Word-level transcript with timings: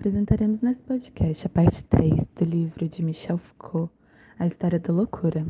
Apresentaremos 0.00 0.62
nesse 0.62 0.82
podcast 0.82 1.46
a 1.46 1.50
parte 1.50 1.84
3 1.84 2.24
do 2.34 2.44
livro 2.46 2.88
de 2.88 3.02
Michel 3.02 3.36
Foucault, 3.36 3.92
A 4.38 4.46
História 4.46 4.78
da 4.78 4.90
Loucura. 4.94 5.46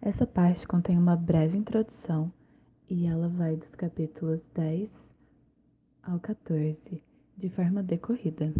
Essa 0.00 0.24
parte 0.24 0.68
contém 0.68 0.96
uma 0.96 1.16
breve 1.16 1.58
introdução 1.58 2.32
e 2.88 3.06
ela 3.06 3.28
vai 3.28 3.56
dos 3.56 3.74
capítulos 3.74 4.48
10 4.54 4.88
ao 6.00 6.20
14, 6.20 7.02
de 7.36 7.48
forma 7.50 7.82
decorrida. 7.82 8.54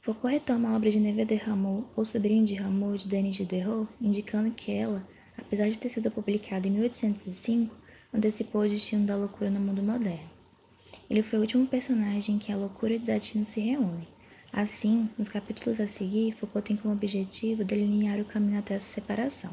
Foucault 0.00 0.34
retoma 0.34 0.70
a 0.70 0.76
obra 0.76 0.90
de 0.90 0.98
Neve 0.98 1.24
de 1.24 1.36
Rameau, 1.36 1.92
ou 1.94 2.04
Sobrinho 2.04 2.44
de 2.44 2.56
Rameau, 2.56 2.96
de 2.96 3.06
Denis 3.06 3.36
Diderot, 3.36 3.88
indicando 4.00 4.50
que 4.50 4.72
ela, 4.72 4.98
apesar 5.38 5.68
de 5.68 5.78
ter 5.78 5.90
sido 5.90 6.10
publicada 6.10 6.66
em 6.66 6.72
1805, 6.72 7.72
antecipou 8.12 8.62
o 8.62 8.68
destino 8.68 9.06
da 9.06 9.14
loucura 9.14 9.48
no 9.48 9.60
mundo 9.60 9.80
moderno. 9.80 10.31
Ele 11.08 11.22
foi 11.22 11.38
o 11.38 11.42
último 11.42 11.66
personagem 11.66 12.36
em 12.36 12.38
que 12.38 12.52
a 12.52 12.56
loucura 12.56 12.92
e 12.92 12.96
o 12.96 13.00
desatino 13.00 13.44
se 13.44 13.60
reúnem. 13.60 14.08
Assim, 14.52 15.08
nos 15.16 15.28
capítulos 15.28 15.80
a 15.80 15.86
seguir, 15.86 16.32
Foucault 16.32 16.68
tem 16.68 16.76
como 16.76 16.92
objetivo 16.92 17.64
delinear 17.64 18.20
o 18.20 18.24
caminho 18.24 18.58
até 18.58 18.74
essa 18.74 18.92
separação. 18.92 19.50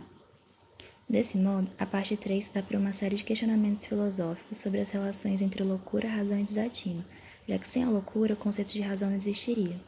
Desse 1.10 1.38
modo, 1.38 1.72
a 1.80 1.86
parte 1.86 2.18
3 2.18 2.52
dá 2.54 2.62
para 2.62 2.78
uma 2.78 2.94
série 2.94 3.16
de 3.16 3.24
questionamentos 3.24 3.86
filosóficos 3.86 4.58
sobre 4.58 4.80
as 4.80 4.90
relações 4.90 5.42
entre 5.42 5.64
loucura, 5.64 6.08
razão 6.08 6.40
e 6.40 6.44
desatino, 6.44 7.04
já 7.48 7.58
que 7.58 7.68
sem 7.68 7.84
a 7.84 7.90
loucura 7.90 8.34
o 8.34 8.38
conceito 8.38 8.74
de 8.74 8.82
razão 8.82 9.10
não 9.10 9.18
existiria. 9.18 9.80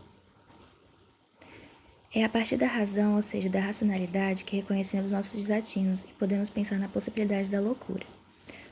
É 2.13 2.23
a 2.23 2.29
partir 2.29 2.57
da 2.57 2.67
razão, 2.67 3.15
ou 3.15 3.21
seja, 3.21 3.49
da 3.49 3.59
racionalidade, 3.59 4.43
que 4.43 4.55
reconhecemos 4.55 5.11
nossos 5.11 5.39
desatinos 5.39 6.03
e 6.03 6.07
podemos 6.07 6.49
pensar 6.49 6.79
na 6.79 6.89
possibilidade 6.89 7.49
da 7.49 7.61
loucura. 7.61 8.05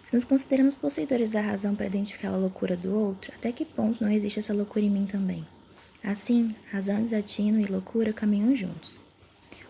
Se 0.04 0.14
nos 0.14 0.24
consideramos 0.24 0.76
possuidores 0.76 1.32
da 1.32 1.42
razão 1.42 1.76
para 1.76 1.86
identificar 1.86 2.30
a 2.30 2.38
loucura 2.38 2.76
do 2.76 2.94
outro, 2.96 3.32
até 3.36 3.52
que 3.52 3.66
ponto 3.66 4.04
não 4.04 4.12
existe 4.12 4.40
essa 4.40 4.54
loucura 4.54 4.86
em 4.86 4.90
mim 4.90 5.06
também? 5.06 5.46
Assim, 6.04 6.56
razão, 6.72 7.04
desatino 7.04 7.60
e 7.60 7.66
loucura 7.66 8.14
caminham 8.14 8.56
juntos. 8.56 9.00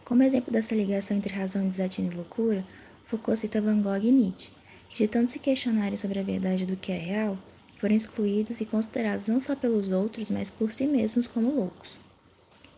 Como 0.06 0.24
exemplo 0.24 0.52
dessa 0.52 0.76
ligação 0.76 1.18
entre 1.18 1.34
razão, 1.34 1.68
desatino 1.68 2.12
e 2.12 2.16
loucura, 2.16 2.66
Foucault 3.06 3.40
cita 3.40 3.60
Van 3.60 3.82
Gogh 3.82 4.04
e 4.04 4.12
Nietzsche, 4.12 4.52
que 4.88 4.98
de 4.98 5.08
tanto 5.08 5.32
se 5.32 5.40
questionarem 5.40 5.98
sobre 5.98 6.20
a 6.20 6.24
verdade 6.24 6.66
do 6.66 6.76
que 6.76 6.92
é 6.92 6.98
real, 6.98 7.38
foram 7.80 7.96
excluídos 7.96 8.60
e 8.60 8.66
considerados 8.66 9.28
não 9.28 9.40
só 9.40 9.56
pelos 9.56 9.90
outros, 9.90 10.30
mas 10.30 10.50
por 10.50 10.72
si 10.72 10.86
mesmos 10.86 11.28
como 11.28 11.52
loucos. 11.52 11.98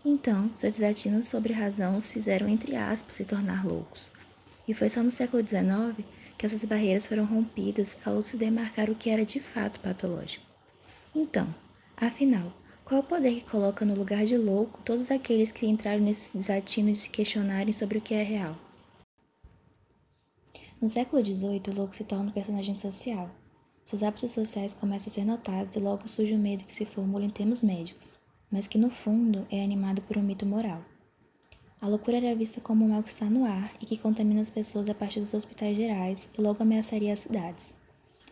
Então, 0.06 0.50
seus 0.56 0.76
desatinos 0.76 1.28
sobre 1.28 1.54
razão 1.54 1.98
os 1.98 2.10
fizeram, 2.10 2.48
entre 2.48 2.76
aspas, 2.76 3.16
se 3.16 3.26
tornar 3.26 3.66
loucos. 3.66 4.10
E 4.68 4.74
foi 4.74 4.90
só 4.90 5.04
no 5.04 5.12
século 5.12 5.46
XIX 5.46 6.06
que 6.42 6.48
essas 6.48 6.66
barreiras 6.66 7.06
foram 7.06 7.24
rompidas 7.24 7.96
ao 8.04 8.20
se 8.24 8.36
demarcar 8.36 8.90
o 8.90 8.96
que 8.96 9.12
era 9.12 9.24
de 9.24 9.40
fato 9.40 9.80
patológico. 9.80 10.44
Então, 11.14 11.54
afinal, 11.96 12.52
qual 12.84 13.02
o 13.02 13.04
poder 13.04 13.36
que 13.36 13.46
coloca 13.48 13.86
no 13.86 13.94
lugar 13.94 14.26
de 14.26 14.36
louco 14.36 14.82
todos 14.84 15.12
aqueles 15.12 15.52
que 15.52 15.68
entraram 15.68 16.04
nesse 16.04 16.36
desatino 16.36 16.92
de 16.92 16.98
se 16.98 17.12
questionarem 17.12 17.72
sobre 17.72 18.00
o 18.00 18.02
que 18.02 18.16
é 18.16 18.24
real? 18.24 18.58
No 20.82 20.90
século 20.90 21.24
XVIII, 21.24 21.62
o 21.68 21.76
louco 21.76 21.96
se 21.96 22.06
torna 22.06 22.30
um 22.30 22.34
personagem 22.34 22.74
social. 22.74 23.30
Seus 23.86 24.02
hábitos 24.02 24.32
sociais 24.32 24.74
começam 24.74 25.12
a 25.12 25.14
ser 25.14 25.24
notados 25.24 25.76
e 25.76 25.80
logo 25.80 26.08
surge 26.08 26.34
o 26.34 26.40
medo 26.40 26.64
que 26.64 26.74
se 26.74 26.88
formula 26.88 27.24
em 27.24 27.30
termos 27.30 27.62
médicos 27.62 28.20
mas 28.52 28.68
que 28.68 28.78
no 28.78 28.90
fundo 28.90 29.48
é 29.50 29.64
animado 29.64 30.02
por 30.02 30.18
um 30.18 30.22
mito 30.22 30.46
moral. 30.46 30.84
A 31.82 31.88
loucura 31.88 32.18
era 32.18 32.36
vista 32.36 32.62
como 32.62 32.86
um 32.86 32.90
mal 32.90 33.02
que 33.02 33.10
está 33.10 33.26
no 33.26 33.44
ar 33.44 33.74
e 33.82 33.88
que 33.88 33.98
contamina 33.98 34.40
as 34.40 34.52
pessoas 34.52 34.88
a 34.88 34.94
partir 34.94 35.20
dos 35.20 35.34
hospitais 35.34 35.76
gerais 35.76 36.30
e 36.38 36.40
logo 36.40 36.62
ameaçaria 36.62 37.12
as 37.12 37.22
cidades. 37.22 37.74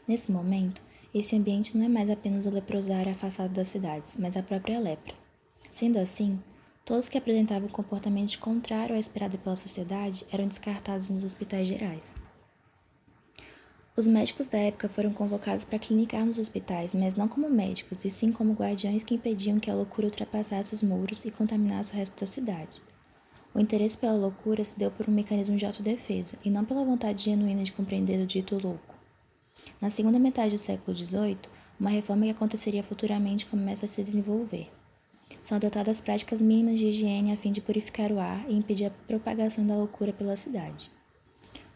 Nesse 0.07 0.31
momento, 0.31 0.79
esse 1.12 1.35
ambiente 1.35 1.75
não 1.75 1.84
é 1.84 1.90
mais 1.90 2.12
apenas 2.12 2.46
o 2.46 2.51
leprosário 2.51 3.12
afastado 3.12 3.51
das 3.51 3.68
cidades, 3.68 4.16
mas 4.19 4.38
a 4.38 4.44
própria 4.44 4.79
lepra. 4.79 5.16
Sendo 5.72 5.97
assim, 5.97 6.40
todos 6.85 7.09
que 7.09 7.18
apresentavam 7.18 7.68
comportamento 7.69 8.38
contrário 8.38 8.94
ao 8.94 9.00
esperado 9.00 9.40
pela 9.40 9.56
sociedade 9.56 10.28
eram 10.31 10.47
descartados 10.47 11.09
nos 11.09 11.23
hospitais 11.23 11.68
gerais. 11.68 12.16
Os 13.97 14.06
médicos 14.06 14.46
da 14.46 14.59
época 14.59 14.88
foram 14.88 15.12
convocados 15.12 15.66
para 15.66 15.79
clinicar 15.79 16.23
nos 16.23 16.38
hospitais, 16.38 16.94
mas 16.94 17.16
não 17.16 17.28
como 17.28 17.50
médicos, 17.50 18.06
e 18.06 18.12
sim 18.12 18.31
como 18.31 18.53
guardiões 18.53 19.03
que 19.03 19.16
impediam 19.16 19.59
que 19.59 19.72
a 19.72 19.75
loucura 19.75 20.06
ultrapassasse 20.06 20.75
os 20.75 20.84
muros 20.84 21.25
e 21.25 21.31
contaminasse 21.31 21.94
o 21.94 21.96
resto 21.96 22.19
da 22.19 22.28
cidade. 22.28 22.79
O 23.53 23.59
interesse 23.59 23.97
pela 23.97 24.13
loucura 24.13 24.63
se 24.63 24.77
deu 24.77 24.91
por 24.91 25.09
um 25.09 25.13
mecanismo 25.13 25.57
de 25.57 25.65
autodefesa, 25.65 26.37
e 26.43 26.49
não 26.49 26.65
pela 26.65 26.83
vontade 26.83 27.23
genuína 27.23 27.63
de 27.63 27.71
compreender 27.71 28.21
o 28.21 28.25
dito 28.25 28.55
louco. 28.55 28.95
Na 29.81 29.89
segunda 29.89 30.19
metade 30.19 30.55
do 30.55 30.57
século 30.57 30.95
XVIII, 30.95 31.37
uma 31.79 31.89
reforma 31.89 32.25
que 32.25 32.31
aconteceria 32.31 32.83
futuramente 32.83 33.45
começa 33.45 33.85
a 33.85 33.87
se 33.87 34.03
desenvolver. 34.03 34.69
São 35.43 35.55
adotadas 35.57 36.01
práticas 36.01 36.41
mínimas 36.41 36.79
de 36.79 36.87
higiene 36.87 37.31
a 37.31 37.37
fim 37.37 37.51
de 37.51 37.61
purificar 37.61 38.11
o 38.11 38.19
ar 38.19 38.45
e 38.49 38.55
impedir 38.55 38.85
a 38.85 38.91
propagação 39.07 39.66
da 39.66 39.75
loucura 39.75 40.11
pela 40.11 40.35
cidade 40.35 40.91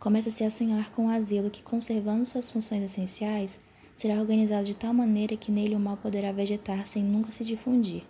começa-se 0.04 0.44
a 0.44 0.52
sonhar 0.52 0.92
com 0.92 1.06
o 1.06 1.10
asilo 1.10 1.50
que, 1.50 1.64
conservando 1.64 2.26
suas 2.26 2.50
funções 2.50 2.84
essenciais, 2.84 3.58
será 3.96 4.16
organizado 4.16 4.66
de 4.66 4.76
tal 4.76 4.94
maneira 4.94 5.38
que 5.38 5.50
nele 5.50 5.78
o 5.78 5.80
mal 5.80 5.96
poderá 5.96 6.30
vegetar 6.34 6.86
sem 6.86 7.02
nunca 7.02 7.32
se 7.32 7.46
difundir, 7.46 8.04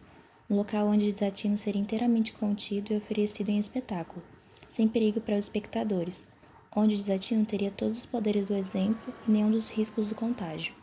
um 0.54 0.58
local 0.58 0.88
onde 0.88 1.10
o 1.10 1.14
desatino 1.14 1.58
seria 1.58 1.82
inteiramente 1.82 2.32
contido 2.32 2.94
e 2.94 2.98
oferecido 2.98 3.50
em 3.50 3.58
espetáculo, 3.58 4.24
sem 4.70 4.88
perigo 4.88 5.20
para 5.20 5.34
os 5.34 5.46
espectadores, 5.46 6.26
onde 6.76 6.94
o 6.94 6.98
desatino 6.98 7.44
teria 7.44 7.72
todos 7.72 7.98
os 7.98 8.06
poderes 8.06 8.48
do 8.48 8.54
exemplo 8.54 9.12
e 9.28 9.32
nenhum 9.32 9.50
dos 9.50 9.70
riscos 9.70 10.08
do 10.08 10.16
contágio. 10.16 10.76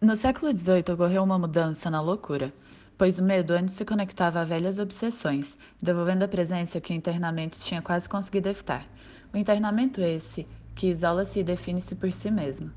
No 0.00 0.14
século 0.14 0.56
XVIII 0.56 0.94
ocorreu 0.94 1.24
uma 1.24 1.36
mudança 1.36 1.90
na 1.90 2.00
loucura 2.00 2.54
pois 2.98 3.18
o 3.18 3.22
medo 3.22 3.52
antes 3.52 3.74
se 3.74 3.84
conectava 3.84 4.40
a 4.40 4.44
velhas 4.44 4.78
obsessões, 4.78 5.56
devolvendo 5.82 6.24
a 6.24 6.28
presença 6.28 6.80
que 6.80 6.92
o 6.92 6.96
internamento 6.96 7.58
tinha 7.58 7.82
quase 7.82 8.08
conseguido 8.08 8.48
evitar. 8.48 8.86
O 9.32 9.36
internamento 9.36 10.00
esse 10.00 10.46
que 10.76 10.88
isola-se 10.88 11.40
e 11.40 11.42
define-se 11.42 11.94
por 11.94 12.12
si 12.12 12.30
mesmo. 12.30 12.70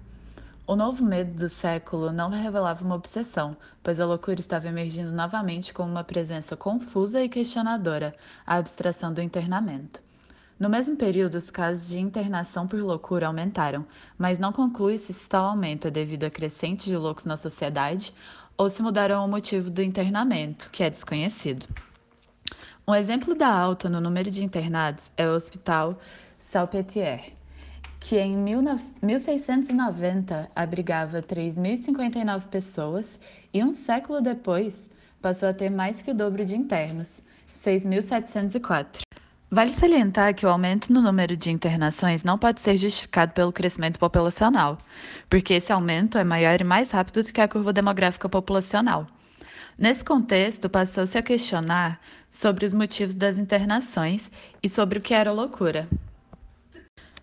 O 0.66 0.76
novo 0.76 1.04
medo 1.04 1.34
do 1.34 1.50
século 1.50 2.14
não 2.14 2.30
revelava 2.30 2.86
uma 2.86 2.96
obsessão, 2.96 3.58
pois 3.84 4.00
a 4.00 4.06
loucura 4.06 4.40
estava 4.40 4.68
emergindo 4.68 5.12
novamente 5.12 5.74
como 5.74 5.92
uma 5.92 6.04
presença 6.04 6.56
confusa 6.56 7.22
e 7.22 7.28
questionadora, 7.28 8.16
a 8.48 8.56
abstração 8.56 9.12
do 9.14 9.22
internamento. 9.22 10.02
No 10.58 10.70
mesmo 10.70 10.96
período, 10.96 11.36
os 11.36 11.50
casos 11.50 11.90
de 11.90 12.00
internação 12.00 12.68
por 12.68 12.80
loucura 12.80 13.28
aumentaram, 13.28 13.86
mas 14.18 14.40
não 14.40 14.54
conclui-se 14.54 15.12
se 15.12 15.28
tal 15.28 15.46
aumento 15.46 15.88
é 15.88 15.92
devido 15.92 16.24
a 16.26 16.30
crescente 16.30 16.86
de 16.86 16.96
loucos 16.96 17.26
na 17.26 17.36
sociedade 17.36 18.14
ou 18.56 18.70
se 18.70 18.82
mudaram 18.82 19.26
o 19.26 19.28
motivo 19.28 19.70
do 19.70 19.82
internamento, 19.82 20.70
que 20.70 20.84
é 20.84 20.90
desconhecido. 20.90 21.66
Um 22.88 22.94
exemplo 22.94 23.36
da 23.36 23.52
alta 23.52 23.90
no 23.90 24.00
número 24.00 24.30
de 24.30 24.44
internados 24.44 25.12
é 25.18 25.28
o 25.28 25.34
Hospital 25.34 25.98
Salpêtrière, 26.40 27.39
que 28.00 28.18
em 28.18 28.36
1690 28.36 30.50
abrigava 30.56 31.22
3.059 31.22 32.48
pessoas 32.48 33.20
e 33.54 33.64
um 33.64 33.72
século 33.72 34.22
depois 34.22 34.90
passou 35.22 35.50
a 35.50 35.54
ter 35.54 35.70
mais 35.70 36.02
que 36.02 36.12
o 36.12 36.14
dobro 36.14 36.46
de 36.46 36.56
internos, 36.56 37.22
6.704. 37.54 39.02
Vale 39.52 39.72
salientar 39.72 40.36
que 40.36 40.46
o 40.46 40.50
aumento 40.50 40.94
no 40.94 41.02
número 41.02 41.36
de 41.36 41.50
internações 41.50 42.24
não 42.24 42.38
pode 42.38 42.62
ser 42.62 42.78
justificado 42.78 43.34
pelo 43.34 43.52
crescimento 43.52 44.00
populacional, 44.00 44.78
porque 45.28 45.56
esse 45.56 45.74
aumento 45.74 46.20
é 46.20 46.24
maior 46.24 46.62
e 46.62 46.64
mais 46.64 46.92
rápido 46.92 47.24
do 47.24 47.34
que 47.34 47.42
a 47.42 47.48
curva 47.48 47.74
demográfica 47.74 48.30
populacional. 48.30 49.08
Nesse 49.78 50.06
contexto, 50.06 50.70
passou-se 50.70 51.18
a 51.18 51.24
questionar 51.24 52.00
sobre 52.30 52.66
os 52.66 52.74
motivos 52.74 53.16
das 53.16 53.38
internações 53.38 54.30
e 54.62 54.70
sobre 54.70 55.00
o 55.00 55.02
que 55.02 55.14
era 55.14 55.32
loucura. 55.32 55.88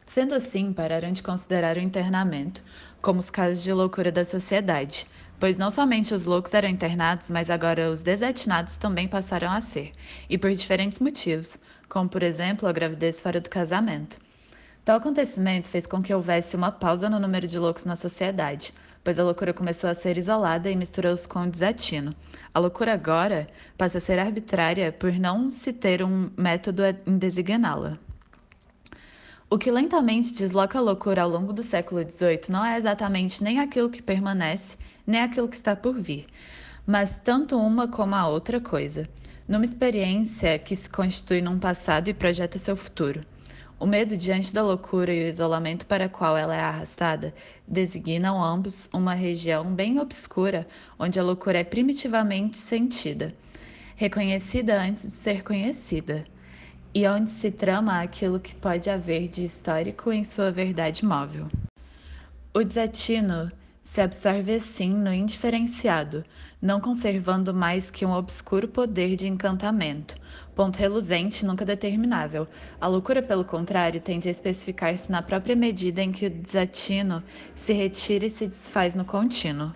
Sendo 0.07 0.37
assim, 0.37 0.73
pararam 0.73 1.11
de 1.11 1.23
considerar 1.23 1.77
o 1.77 1.81
internamento 1.81 2.63
como 3.03 3.19
os 3.19 3.29
casos 3.29 3.63
de 3.63 3.73
loucura 3.73 4.13
da 4.13 4.25
sociedade, 4.25 5.07
pois 5.39 5.57
não 5.57 5.71
somente 5.71 6.15
os 6.15 6.25
loucos 6.25 6.55
eram 6.55 6.69
internados, 6.69 7.29
mas 7.29 7.51
agora 7.51 7.91
os 7.91 8.03
desatinados 8.03 8.79
também 8.79 9.09
passaram 9.09 9.51
a 9.51 9.61
ser, 9.61 9.93
e 10.31 10.39
por 10.39 10.51
diferentes 10.53 11.01
motivos, 11.01 11.59
como 11.89 12.09
por 12.09 12.23
exemplo 12.23 12.69
a 12.69 12.73
gravidez 12.73 13.21
fora 13.21 13.41
do 13.41 13.51
casamento. 13.51 14.19
Tal 14.85 14.97
acontecimento 14.97 15.69
fez 15.69 15.87
com 15.87 16.01
que 16.01 16.15
houvesse 16.15 16.55
uma 16.55 16.71
pausa 16.71 17.11
no 17.11 17.19
número 17.19 17.49
de 17.49 17.59
loucos 17.59 17.85
na 17.85 17.97
sociedade, 17.97 18.73
pois 19.03 19.19
a 19.19 19.25
loucura 19.25 19.53
começou 19.53 19.91
a 19.91 19.95
ser 19.95 20.17
isolada 20.17 20.71
e 20.71 20.77
misturou-se 20.77 21.27
com 21.27 21.43
o 21.43 21.51
desatino. 21.51 22.15
A 22.55 22.61
loucura 22.61 22.95
agora 22.95 23.49
passa 23.77 23.99
a 23.99 24.01
ser 24.01 24.21
arbitrária 24.21 24.93
por 24.93 25.13
não 25.13 25.51
se 25.51 25.73
ter 25.73 26.03
um 26.03 26.31
método 26.37 26.83
em 27.05 27.19
designá-la. 27.19 27.99
O 29.49 29.59
que 29.59 29.71
lentamente 29.71 30.35
desloca 30.35 30.77
a 30.77 30.81
loucura 30.83 31.23
ao 31.23 31.31
longo 31.31 31.53
do 31.53 31.63
século 31.63 32.03
XVIII 32.03 32.41
não 32.49 32.65
é 32.65 32.77
exatamente 32.77 33.45
nem 33.45 33.61
aquilo 33.61 33.89
que 33.89 34.03
permanece, 34.03 34.77
nem 35.07 35.21
aquilo 35.21 35.47
que 35.47 35.55
está 35.55 35.77
por 35.77 35.95
vir, 35.95 36.27
mas 36.85 37.17
tanto 37.19 37.57
uma 37.57 37.87
como 37.87 38.17
a 38.17 38.27
outra 38.27 38.61
coisa, 38.61 39.09
numa 39.47 39.65
experiência 39.65 40.59
que 40.59 40.75
se 40.75 40.91
constitui 40.91 41.41
num 41.41 41.61
passado 41.61 42.09
e 42.09 42.15
projeta 42.15 42.59
seu 42.59 42.75
futuro. 42.75 43.21
O 43.79 43.87
medo 43.87 44.17
diante 44.17 44.53
da 44.53 44.65
loucura 44.65 45.15
e 45.15 45.25
o 45.25 45.29
isolamento 45.29 45.87
para 45.87 46.09
qual 46.09 46.37
ela 46.37 46.57
é 46.57 46.61
arrastada 46.61 47.33
designam 47.69 48.43
ambos 48.43 48.89
uma 48.93 49.15
região 49.15 49.73
bem 49.73 50.01
obscura 50.01 50.67
onde 50.99 51.21
a 51.21 51.23
loucura 51.23 51.61
é 51.61 51.65
primitivamente 51.65 52.59
sentida, 52.59 53.33
reconhecida 53.95 54.83
antes 54.83 55.05
de 55.05 55.13
ser 55.13 55.45
conhecida, 55.45 56.25
e 56.97 57.07
onde 57.07 57.31
se 57.31 57.51
trama 57.51 58.01
aquilo 58.01 58.41
que 58.41 58.55
pode 58.55 58.89
haver 58.89 59.29
de 59.29 59.45
histórico 59.45 60.11
em 60.11 60.25
sua 60.25 60.51
verdade 60.51 61.05
móvel. 61.05 61.47
O 62.55 62.65
desatino 62.65 63.53
se 63.83 64.01
absorve 64.01 64.55
assim 64.55 64.95
no 64.95 65.13
indiferenciado, 65.13 66.25
não 66.61 66.81
conservando 66.81 67.53
mais 67.53 67.91
que 67.91 68.07
um 68.07 68.13
obscuro 68.13 68.67
poder 68.67 69.15
de 69.15 69.29
encantamento, 69.29 70.17
ponto 70.55 70.77
reluzente 70.77 71.45
nunca 71.45 71.67
determinável. 71.67 72.49
A 72.81 72.87
loucura, 72.87 73.23
pelo 73.23 73.45
contrário, 73.45 74.01
tende 74.01 74.29
a 74.29 74.31
especificar-se 74.31 75.13
na 75.13 75.21
própria 75.21 75.55
medida 75.55 76.03
em 76.03 76.11
que 76.11 76.25
o 76.25 76.31
desatino 76.31 77.23
se 77.55 77.75
retira 77.75 78.25
e 78.25 78.31
se 78.31 78.47
desfaz 78.47 78.95
no 78.95 79.05
contínuo. 79.05 79.71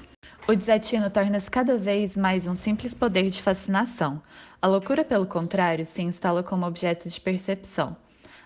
O 0.51 0.57
desatino 0.57 1.09
torna-se 1.09 1.49
cada 1.49 1.79
vez 1.79 2.17
mais 2.17 2.45
um 2.45 2.57
simples 2.57 2.93
poder 2.93 3.31
de 3.31 3.41
fascinação. 3.41 4.21
A 4.61 4.67
loucura, 4.67 5.05
pelo 5.05 5.25
contrário, 5.25 5.87
se 5.87 6.03
instala 6.03 6.43
como 6.43 6.67
objeto 6.67 7.09
de 7.09 7.21
percepção. 7.21 7.97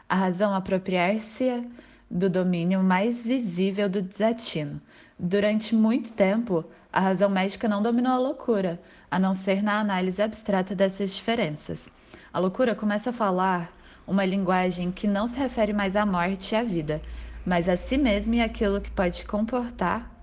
A 0.06 0.15
razão 0.15 0.53
apropriar-se 0.53 1.67
do 2.11 2.29
domínio 2.29 2.83
mais 2.83 3.25
visível 3.25 3.89
do 3.89 4.03
desatino. 4.03 4.83
Durante 5.19 5.75
muito 5.75 6.12
tempo, 6.12 6.62
a 6.93 7.01
razão 7.01 7.31
médica 7.31 7.67
não 7.67 7.83
dominou 7.83 8.12
a 8.12 8.19
loucura, 8.19 8.79
a 9.11 9.19
não 9.19 9.33
ser 9.33 9.62
na 9.62 9.81
análise 9.81 10.21
abstrata 10.21 10.75
dessas 10.75 11.17
diferenças. 11.17 11.89
A 12.31 12.39
loucura 12.39 12.75
começa 12.75 13.09
a 13.09 13.15
falar 13.15 13.73
uma 14.07 14.27
linguagem 14.27 14.93
que 14.93 15.07
não 15.07 15.27
se 15.27 15.39
refere 15.39 15.73
mais 15.73 15.97
à 15.97 16.05
morte 16.05 16.53
e 16.53 16.57
à 16.57 16.62
vida, 16.62 17.00
mas 17.47 17.67
a 17.67 17.79
si 17.79 17.97
mesma 17.97 18.37
e 18.37 18.41
aquilo 18.43 18.79
que 18.79 18.91
pode 18.91 19.25
comportar 19.25 20.13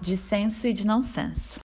de 0.00 0.16
senso 0.16 0.66
e 0.66 0.72
de 0.72 0.86
não 0.86 1.00
senso. 1.00 1.60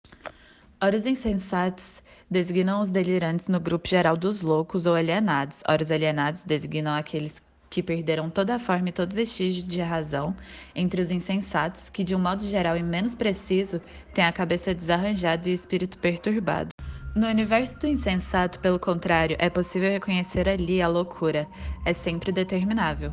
Ora, 0.81 0.97
os 0.97 1.07
insensatos 1.07 2.03
designam 2.31 2.81
os 2.81 2.89
delirantes 2.89 3.49
no 3.49 3.59
grupo 3.59 3.89
geral 3.89 4.17
dos 4.17 4.43
loucos 4.43 4.87
ou 4.87 4.95
alienados. 4.95 5.63
Ora, 5.69 5.83
os 5.83 5.91
alienados 5.91 6.45
designam 6.45 6.95
aqueles 6.95 7.43
que 7.71 7.83
perderam 7.83 8.31
toda 8.31 8.55
a 8.55 8.59
forma 8.59 8.89
e 8.89 8.93
todo 8.93 9.15
vestígio 9.15 9.63
de 9.63 9.81
razão, 9.81 10.35
entre 10.75 11.01
os 11.01 11.11
insensatos, 11.11 11.91
que 11.91 12.05
de 12.05 12.15
um 12.15 12.19
modo 12.19 12.43
geral 12.45 12.77
e 12.77 12.83
menos 12.83 13.15
preciso, 13.15 13.81
têm 14.15 14.25
a 14.25 14.33
cabeça 14.33 14.75
desarranjada 14.75 15.49
e 15.49 15.53
o 15.53 15.55
espírito 15.55 15.99
perturbado. 15.99 16.71
No 17.15 17.27
universo 17.27 17.79
do 17.81 17.87
insensato, 17.87 18.61
pelo 18.61 18.79
contrário, 18.79 19.37
é 19.39 19.51
possível 19.51 19.91
reconhecer 19.91 20.49
ali 20.49 20.81
a 20.81 20.89
loucura, 20.89 21.49
é 21.85 21.93
sempre 21.93 22.31
determinável. 22.31 23.13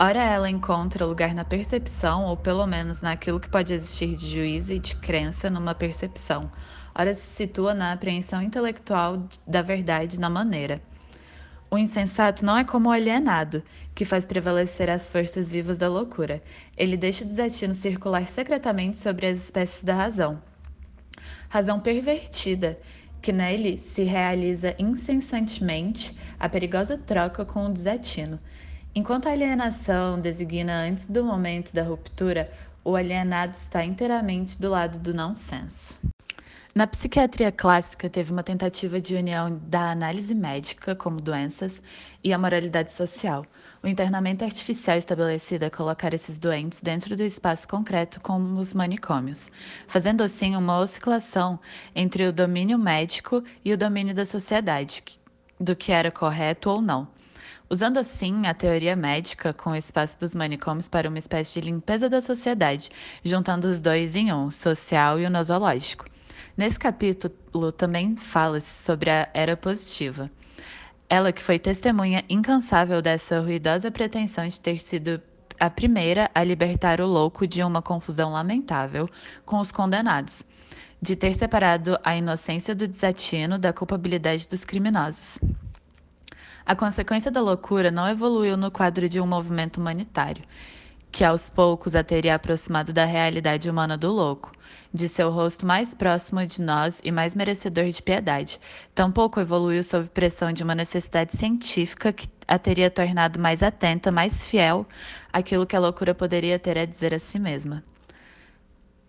Ora 0.00 0.22
ela 0.22 0.48
encontra 0.48 1.04
lugar 1.04 1.34
na 1.34 1.44
percepção, 1.44 2.24
ou 2.26 2.36
pelo 2.36 2.64
menos 2.68 3.02
naquilo 3.02 3.40
que 3.40 3.48
pode 3.48 3.74
existir 3.74 4.14
de 4.14 4.30
juízo 4.30 4.72
e 4.72 4.78
de 4.78 4.94
crença 4.94 5.50
numa 5.50 5.74
percepção. 5.74 6.48
Ora 6.96 7.12
se 7.12 7.22
situa 7.22 7.74
na 7.74 7.90
apreensão 7.92 8.40
intelectual 8.40 9.28
da 9.44 9.60
verdade 9.60 10.20
na 10.20 10.30
maneira. 10.30 10.80
O 11.68 11.76
insensato 11.76 12.44
não 12.44 12.56
é 12.56 12.62
como 12.62 12.88
o 12.88 12.92
alienado, 12.92 13.60
que 13.92 14.04
faz 14.04 14.24
prevalecer 14.24 14.88
as 14.88 15.10
forças 15.10 15.50
vivas 15.50 15.78
da 15.78 15.88
loucura. 15.88 16.40
Ele 16.76 16.96
deixa 16.96 17.24
o 17.24 17.26
desatino 17.26 17.74
circular 17.74 18.24
secretamente 18.28 18.98
sobre 18.98 19.26
as 19.26 19.38
espécies 19.38 19.82
da 19.82 19.96
razão. 19.96 20.40
Razão 21.48 21.80
pervertida, 21.80 22.78
que 23.20 23.32
nele 23.32 23.76
se 23.76 24.04
realiza 24.04 24.76
incessantemente 24.78 26.16
a 26.38 26.48
perigosa 26.48 26.96
troca 26.96 27.44
com 27.44 27.66
o 27.66 27.72
desatino. 27.72 28.38
Enquanto 28.94 29.28
a 29.28 29.32
alienação 29.32 30.20
designa 30.20 30.82
antes 30.82 31.06
do 31.06 31.22
momento 31.22 31.72
da 31.72 31.82
ruptura, 31.82 32.50
o 32.82 32.96
alienado 32.96 33.52
está 33.52 33.84
inteiramente 33.84 34.60
do 34.60 34.70
lado 34.70 34.98
do 34.98 35.12
não 35.12 35.34
senso. 35.34 35.96
Na 36.74 36.86
psiquiatria 36.86 37.50
clássica, 37.50 38.08
teve 38.08 38.32
uma 38.32 38.42
tentativa 38.42 39.00
de 39.00 39.14
união 39.14 39.60
da 39.66 39.90
análise 39.90 40.34
médica, 40.34 40.94
como 40.94 41.20
doenças, 41.20 41.82
e 42.22 42.32
a 42.32 42.38
moralidade 42.38 42.92
social. 42.92 43.44
O 43.82 43.88
internamento 43.88 44.44
artificial 44.44 44.96
estabelecido 44.96 45.64
é 45.64 45.70
colocar 45.70 46.14
esses 46.14 46.38
doentes 46.38 46.80
dentro 46.80 47.16
do 47.16 47.22
espaço 47.22 47.66
concreto, 47.68 48.20
como 48.20 48.58
os 48.58 48.72
manicômios, 48.72 49.50
fazendo 49.86 50.22
assim 50.22 50.56
uma 50.56 50.78
oscilação 50.78 51.58
entre 51.94 52.26
o 52.26 52.32
domínio 52.32 52.78
médico 52.78 53.42
e 53.64 53.72
o 53.72 53.78
domínio 53.78 54.14
da 54.14 54.24
sociedade, 54.24 55.02
do 55.60 55.74
que 55.74 55.92
era 55.92 56.10
correto 56.10 56.70
ou 56.70 56.80
não. 56.80 57.08
Usando 57.70 57.98
assim 57.98 58.46
a 58.46 58.54
teoria 58.54 58.96
médica 58.96 59.52
com 59.52 59.70
o 59.70 59.76
espaço 59.76 60.18
dos 60.18 60.34
manicômios 60.34 60.88
para 60.88 61.06
uma 61.06 61.18
espécie 61.18 61.60
de 61.60 61.66
limpeza 61.66 62.08
da 62.08 62.18
sociedade, 62.18 62.88
juntando 63.22 63.68
os 63.68 63.78
dois 63.78 64.16
em 64.16 64.32
um, 64.32 64.50
social 64.50 65.20
e 65.20 65.26
o 65.26 65.30
nosológico. 65.30 66.06
Nesse 66.56 66.78
capítulo 66.78 67.70
também 67.70 68.16
fala-se 68.16 68.84
sobre 68.84 69.10
a 69.10 69.28
era 69.34 69.54
positiva. 69.54 70.30
Ela 71.10 71.30
que 71.30 71.42
foi 71.42 71.58
testemunha 71.58 72.24
incansável 72.26 73.02
dessa 73.02 73.38
ruidosa 73.40 73.90
pretensão 73.90 74.48
de 74.48 74.58
ter 74.58 74.78
sido 74.80 75.20
a 75.60 75.68
primeira 75.68 76.30
a 76.34 76.42
libertar 76.42 77.02
o 77.02 77.06
louco 77.06 77.46
de 77.46 77.62
uma 77.62 77.82
confusão 77.82 78.32
lamentável 78.32 79.06
com 79.44 79.58
os 79.58 79.70
condenados, 79.70 80.42
de 81.02 81.14
ter 81.14 81.34
separado 81.34 81.98
a 82.02 82.16
inocência 82.16 82.74
do 82.74 82.88
desatino 82.88 83.58
da 83.58 83.74
culpabilidade 83.74 84.48
dos 84.48 84.64
criminosos. 84.64 85.38
A 86.68 86.76
consequência 86.76 87.30
da 87.30 87.40
loucura 87.40 87.90
não 87.90 88.06
evoluiu 88.06 88.54
no 88.54 88.70
quadro 88.70 89.08
de 89.08 89.18
um 89.18 89.26
movimento 89.26 89.78
humanitário, 89.78 90.44
que 91.10 91.24
aos 91.24 91.48
poucos 91.48 91.94
a 91.96 92.04
teria 92.04 92.34
aproximado 92.34 92.92
da 92.92 93.06
realidade 93.06 93.70
humana 93.70 93.96
do 93.96 94.12
louco, 94.12 94.52
de 94.92 95.08
seu 95.08 95.30
rosto 95.30 95.64
mais 95.64 95.94
próximo 95.94 96.44
de 96.44 96.60
nós 96.60 97.00
e 97.02 97.10
mais 97.10 97.34
merecedor 97.34 97.86
de 97.86 98.02
piedade. 98.02 98.60
Tampouco 98.94 99.40
evoluiu 99.40 99.82
sob 99.82 100.10
pressão 100.10 100.52
de 100.52 100.62
uma 100.62 100.74
necessidade 100.74 101.34
científica 101.34 102.12
que 102.12 102.28
a 102.46 102.58
teria 102.58 102.90
tornado 102.90 103.40
mais 103.40 103.62
atenta, 103.62 104.12
mais 104.12 104.46
fiel 104.46 104.86
àquilo 105.32 105.64
que 105.64 105.74
a 105.74 105.80
loucura 105.80 106.14
poderia 106.14 106.58
ter 106.58 106.76
a 106.76 106.84
dizer 106.84 107.14
a 107.14 107.18
si 107.18 107.38
mesma. 107.38 107.82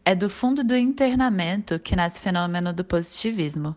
É 0.06 0.16
do 0.16 0.30
fundo 0.30 0.64
do 0.64 0.78
internamento 0.78 1.78
que 1.78 1.94
nasce 1.94 2.20
o 2.20 2.24
fenômeno 2.24 2.72
do 2.72 2.86
positivismo. 2.86 3.76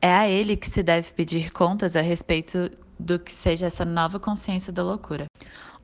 É 0.00 0.14
a 0.14 0.28
ele 0.28 0.56
que 0.56 0.70
se 0.70 0.80
deve 0.80 1.10
pedir 1.12 1.50
contas 1.50 1.96
a 1.96 2.00
respeito 2.00 2.70
do 2.98 3.18
que 3.18 3.32
seja 3.32 3.66
essa 3.66 3.84
nova 3.84 4.18
consciência 4.18 4.72
da 4.72 4.82
loucura. 4.82 5.26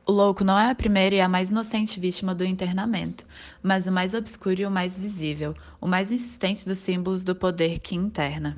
O 0.04 0.10
louco 0.10 0.42
não 0.42 0.58
é 0.58 0.70
a 0.70 0.74
primeira 0.74 1.14
e 1.14 1.20
a 1.20 1.28
mais 1.28 1.50
inocente 1.50 2.00
vítima 2.00 2.34
do 2.34 2.44
internamento, 2.44 3.24
mas 3.62 3.86
o 3.86 3.92
mais 3.92 4.14
obscuro 4.14 4.60
e 4.60 4.66
o 4.66 4.70
mais 4.70 4.98
visível, 4.98 5.54
o 5.80 5.86
mais 5.86 6.10
insistente 6.10 6.68
dos 6.68 6.78
símbolos 6.78 7.22
do 7.22 7.36
poder 7.36 7.78
que 7.78 7.94
interna. 7.94 8.56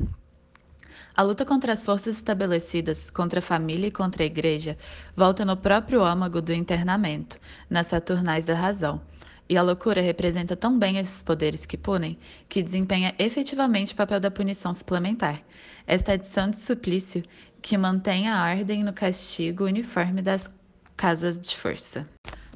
A 1.17 1.23
luta 1.23 1.45
contra 1.45 1.73
as 1.73 1.85
forças 1.85 2.17
estabelecidas, 2.17 3.09
contra 3.09 3.39
a 3.39 3.43
família 3.43 3.87
e 3.87 3.93
contra 3.93 4.23
a 4.23 4.27
igreja, 4.27 4.77
volta 5.15 5.45
no 5.45 5.57
próprio 5.57 6.03
âmago 6.03 6.41
do 6.41 6.53
internamento, 6.53 7.39
nas 7.71 7.89
saturnais 7.89 8.45
da 8.45 8.55
razão. 8.55 9.01
E 9.49 9.59
a 9.59 9.63
loucura 9.63 10.01
representa 10.01 10.57
tão 10.57 10.79
bem 10.79 10.97
esses 10.97 11.23
poderes 11.23 11.67
que 11.67 11.77
punem, 11.77 12.19
que 12.49 12.63
desempenha 12.63 13.15
efetivamente 13.19 13.93
o 13.93 13.97
papel 13.97 14.19
da 14.19 14.31
punição 14.31 14.73
suplementar. 14.73 15.43
Esta 15.87 16.13
adição 16.13 16.49
de 16.49 16.57
suplício 16.57 17.23
que 17.61 17.77
mantém 17.77 18.29
a 18.29 18.43
ordem 18.43 18.83
no 18.83 18.93
castigo 18.93 19.65
uniforme 19.65 20.23
das 20.23 20.51
casas 20.97 21.39
de 21.39 21.55
força. 21.55 22.09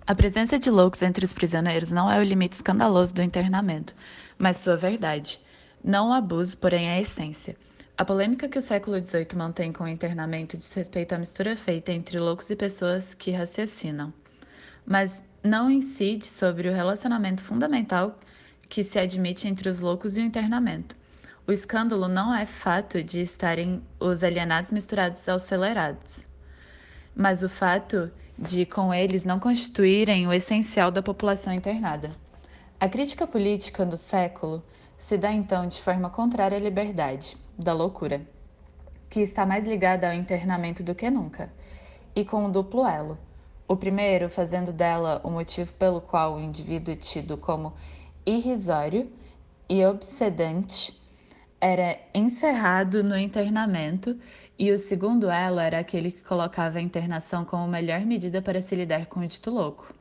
A 0.07 0.15
presença 0.15 0.59
de 0.59 0.71
loucos 0.71 1.03
entre 1.03 1.25
os 1.25 1.35
prisioneiros 1.35 1.91
não 1.91 2.11
é 2.11 2.19
o 2.19 2.23
limite 2.23 2.57
escandaloso 2.57 3.13
do 3.13 3.23
internamento, 3.23 3.95
mas 4.39 4.57
sua 4.57 4.75
verdade. 4.75 5.39
Não 5.85 6.09
o 6.09 6.13
abuso, 6.13 6.57
porém 6.57 6.89
a 6.89 6.99
essência. 6.99 7.55
A 7.99 8.05
polêmica 8.05 8.49
que 8.49 8.57
o 8.57 8.63
século 8.63 9.05
XVIII 9.05 9.37
mantém 9.37 9.73
com 9.73 9.85
o 9.85 9.89
internamento 9.89 10.57
diz 10.57 10.73
respeito 10.73 11.15
à 11.15 11.19
mistura 11.19 11.55
feita 11.55 11.93
entre 11.93 12.19
loucos 12.19 12.49
e 12.49 12.57
pessoas 12.57 13.13
que 13.13 13.33
raciocinam, 13.33 14.15
mas 14.87 15.23
não 15.43 15.71
incide 15.71 16.27
sobre 16.27 16.69
o 16.69 16.73
relacionamento 16.73 17.43
fundamental 17.43 18.19
que 18.69 18.85
se 18.85 18.99
admite 18.99 19.49
entre 19.49 19.69
os 19.69 19.81
loucos 19.81 20.17
e 20.17 20.21
o 20.21 20.25
internamento. 20.25 20.97
O 21.47 21.53
escândalo 21.53 22.09
não 22.09 22.35
é 22.35 22.45
fato 22.45 23.03
de 23.03 23.23
estarem 23.23 23.83
os 23.99 24.23
alienados 24.23 24.71
misturados 24.71 25.27
aos 25.29 25.45
acelerados, 25.45 26.27
mas 27.17 27.43
o 27.43 27.49
fato 27.49 28.11
de, 28.39 28.65
com 28.65 28.95
eles, 28.95 29.25
não 29.25 29.41
constituírem 29.41 30.27
o 30.29 30.33
essencial 30.33 30.91
da 30.91 31.03
população 31.03 31.53
internada. 31.53 32.13
A 32.79 32.89
crítica 32.89 33.27
política 33.27 33.85
do 33.85 33.97
século 33.97 34.63
se 34.97 35.19
dá 35.19 35.33
então 35.33 35.67
de 35.67 35.81
forma 35.81 36.09
contrária 36.09 36.57
à 36.57 36.61
liberdade, 36.61 37.37
da 37.59 37.73
loucura, 37.73 38.23
que 39.11 39.21
está 39.21 39.45
mais 39.45 39.65
ligada 39.65 40.07
ao 40.07 40.15
internamento 40.15 40.83
do 40.83 40.95
que 40.95 41.11
nunca, 41.11 41.53
e 42.15 42.25
com 42.25 42.45
um 42.45 42.51
duplo 42.51 42.87
elo. 42.87 43.19
O 43.69 43.77
primeiro 43.77 44.31
fazendo 44.31 44.73
dela 44.73 45.21
o 45.23 45.31
motivo 45.31 45.75
pelo 45.75 46.01
qual 46.01 46.37
o 46.37 46.41
indivíduo 46.41 46.97
tido 46.97 47.37
como 47.37 47.75
irrisório 48.25 49.13
e 49.69 49.85
obsedante 49.85 50.99
era 51.61 51.99
encerrado 52.15 53.05
no 53.05 53.19
internamento 53.19 54.19
e 54.59 54.73
o 54.73 54.79
segundo 54.79 55.29
elo 55.29 55.61
era 55.61 55.81
aquele 55.81 56.11
que 56.11 56.23
colocava 56.23 56.79
a 56.79 56.81
internação 56.83 57.45
como 57.45 57.69
melhor 57.69 58.01
medida 58.01 58.41
para 58.41 58.63
se 58.63 58.75
lidar 58.75 59.05
com 59.05 59.21
o 59.21 59.27
dito 59.27 59.51
louco. 59.51 59.93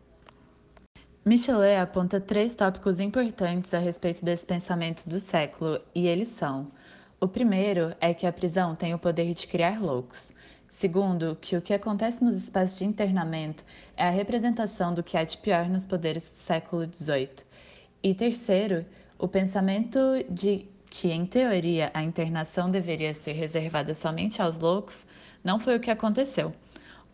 Michelet 1.26 1.78
aponta 1.78 2.22
três 2.22 2.56
tópicos 2.56 3.02
importantes 3.02 3.74
a 3.74 3.80
respeito 3.80 4.24
desse 4.24 4.46
pensamento 4.46 5.04
do 5.10 5.20
século, 5.20 5.82
e 5.94 6.08
eles 6.08 6.30
são: 6.30 6.72
o 7.20 7.28
primeiro 7.28 7.94
é 8.00 8.14
que 8.14 8.26
a 8.26 8.32
prisão 8.32 8.78
tem 8.78 8.94
o 8.94 9.00
poder 9.00 9.34
de 9.34 9.46
criar 9.46 9.82
loucos. 9.82 10.32
Segundo, 10.68 11.38
que 11.40 11.56
o 11.56 11.62
que 11.62 11.74
acontece 11.74 12.22
nos 12.24 12.36
espaços 12.36 12.78
de 12.78 12.86
internamento 12.86 13.64
é 13.96 14.08
a 14.08 14.12
representação 14.12 14.94
do 14.94 15.02
que 15.02 15.18
há 15.18 15.24
de 15.24 15.38
pior 15.38 15.70
nos 15.70 15.86
poderes 15.86 16.24
do 16.24 16.44
século 16.44 16.86
XVIII. 16.94 17.30
E 18.04 18.14
terceiro, 18.14 18.86
o 19.18 19.28
pensamento 19.30 20.00
de 20.30 20.68
que, 20.90 21.10
em 21.10 21.26
teoria, 21.26 21.90
a 21.94 22.04
internação 22.04 22.70
deveria 22.70 23.14
ser 23.14 23.34
reservada 23.34 23.94
somente 23.94 24.42
aos 24.42 24.60
loucos, 24.60 25.06
não 25.44 25.58
foi 25.60 25.78
o 25.78 25.80
que 25.80 25.90
aconteceu. 25.90 26.54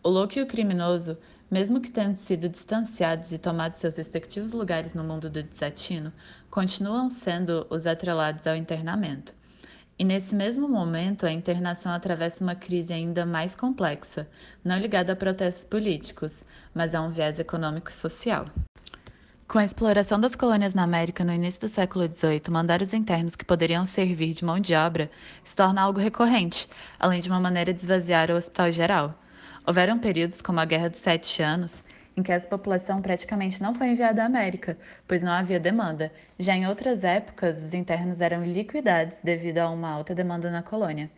O 0.02 0.08
louco 0.08 0.38
e 0.38 0.42
o 0.42 0.46
criminoso, 0.46 1.16
mesmo 1.48 1.80
que 1.80 1.90
tendo 1.90 2.16
sido 2.16 2.48
distanciados 2.48 3.32
e 3.32 3.38
tomado 3.38 3.74
seus 3.74 3.96
respectivos 3.96 4.52
lugares 4.52 4.94
no 4.94 5.04
mundo 5.04 5.30
do 5.30 5.42
desatino, 5.42 6.12
continuam 6.50 7.08
sendo 7.08 7.66
os 7.70 7.86
atrelados 7.86 8.46
ao 8.46 8.56
internamento. 8.56 9.32
E 9.96 10.04
nesse 10.04 10.34
mesmo 10.34 10.68
momento, 10.68 11.24
a 11.24 11.30
internação 11.30 11.92
atravessa 11.92 12.42
uma 12.42 12.56
crise 12.56 12.92
ainda 12.92 13.24
mais 13.24 13.54
complexa, 13.54 14.28
não 14.64 14.76
ligada 14.76 15.12
a 15.12 15.16
protestos 15.16 15.64
políticos, 15.64 16.44
mas 16.74 16.96
a 16.96 17.00
um 17.00 17.10
viés 17.10 17.38
econômico 17.38 17.90
e 17.90 17.92
social. 17.92 18.46
Com 19.46 19.58
a 19.58 19.64
exploração 19.64 20.18
das 20.18 20.34
colônias 20.34 20.74
na 20.74 20.82
América 20.82 21.22
no 21.22 21.32
início 21.32 21.60
do 21.60 21.68
século 21.68 22.12
XVIII, 22.12 22.50
mandados 22.50 22.92
internos 22.92 23.36
que 23.36 23.44
poderiam 23.44 23.86
servir 23.86 24.32
de 24.32 24.44
mão 24.44 24.58
de 24.58 24.74
obra 24.74 25.08
se 25.44 25.54
torna 25.54 25.82
algo 25.82 26.00
recorrente, 26.00 26.68
além 26.98 27.20
de 27.20 27.28
uma 27.28 27.38
maneira 27.38 27.72
de 27.72 27.80
esvaziar 27.80 28.32
o 28.32 28.36
hospital 28.36 28.72
geral. 28.72 29.14
Houveram 29.64 29.98
períodos, 29.98 30.42
como 30.42 30.58
a 30.58 30.64
Guerra 30.64 30.90
dos 30.90 30.98
Sete 30.98 31.40
Anos, 31.40 31.84
em 32.16 32.22
que 32.22 32.32
essa 32.32 32.48
população 32.48 33.02
praticamente 33.02 33.62
não 33.62 33.74
foi 33.74 33.88
enviada 33.88 34.22
à 34.22 34.26
América, 34.26 34.78
pois 35.06 35.22
não 35.22 35.32
havia 35.32 35.58
demanda. 35.58 36.12
Já 36.38 36.54
em 36.54 36.66
outras 36.66 37.04
épocas, 37.04 37.62
os 37.62 37.74
internos 37.74 38.20
eram 38.20 38.44
liquidados 38.44 39.20
devido 39.22 39.58
a 39.58 39.70
uma 39.70 39.90
alta 39.90 40.14
demanda 40.14 40.50
na 40.50 40.62
colônia. 40.62 41.10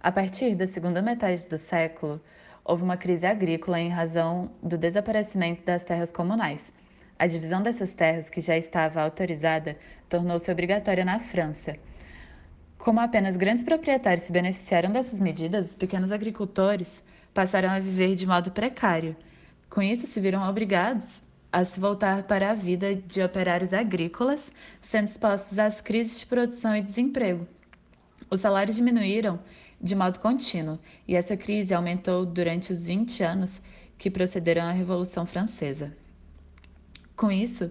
A 0.00 0.12
partir 0.12 0.54
da 0.54 0.66
segunda 0.66 1.02
metade 1.02 1.46
do 1.48 1.58
século, 1.58 2.20
houve 2.64 2.82
uma 2.82 2.96
crise 2.96 3.26
agrícola 3.26 3.80
em 3.80 3.88
razão 3.88 4.50
do 4.62 4.78
desaparecimento 4.78 5.64
das 5.64 5.84
terras 5.84 6.10
comunais. 6.10 6.70
A 7.18 7.26
divisão 7.26 7.60
dessas 7.62 7.92
terras, 7.94 8.30
que 8.30 8.40
já 8.40 8.56
estava 8.56 9.02
autorizada, 9.02 9.76
tornou-se 10.08 10.50
obrigatória 10.50 11.04
na 11.04 11.18
França. 11.18 11.76
Como 12.78 13.00
apenas 13.00 13.36
grandes 13.36 13.64
proprietários 13.64 14.24
se 14.24 14.32
beneficiaram 14.32 14.92
dessas 14.92 15.18
medidas, 15.18 15.70
os 15.70 15.76
pequenos 15.76 16.12
agricultores 16.12 17.02
passaram 17.34 17.70
a 17.70 17.80
viver 17.80 18.14
de 18.14 18.26
modo 18.26 18.52
precário. 18.52 19.16
Com 19.70 19.82
isso, 19.82 20.06
se 20.06 20.18
viram 20.18 20.48
obrigados 20.48 21.22
a 21.52 21.64
se 21.64 21.78
voltar 21.78 22.24
para 22.24 22.50
a 22.50 22.54
vida 22.54 22.94
de 22.94 23.22
operários 23.22 23.72
agrícolas, 23.72 24.50
sendo 24.80 25.06
expostos 25.06 25.58
às 25.58 25.80
crises 25.80 26.20
de 26.20 26.26
produção 26.26 26.74
e 26.74 26.82
desemprego. 26.82 27.46
Os 28.30 28.40
salários 28.40 28.76
diminuíram 28.76 29.38
de 29.80 29.94
modo 29.94 30.18
contínuo, 30.18 30.78
e 31.06 31.14
essa 31.14 31.36
crise 31.36 31.72
aumentou 31.72 32.26
durante 32.26 32.72
os 32.72 32.86
20 32.86 33.22
anos 33.22 33.62
que 33.96 34.10
procederam 34.10 34.66
à 34.66 34.72
Revolução 34.72 35.24
Francesa. 35.24 35.96
Com 37.14 37.30
isso, 37.30 37.70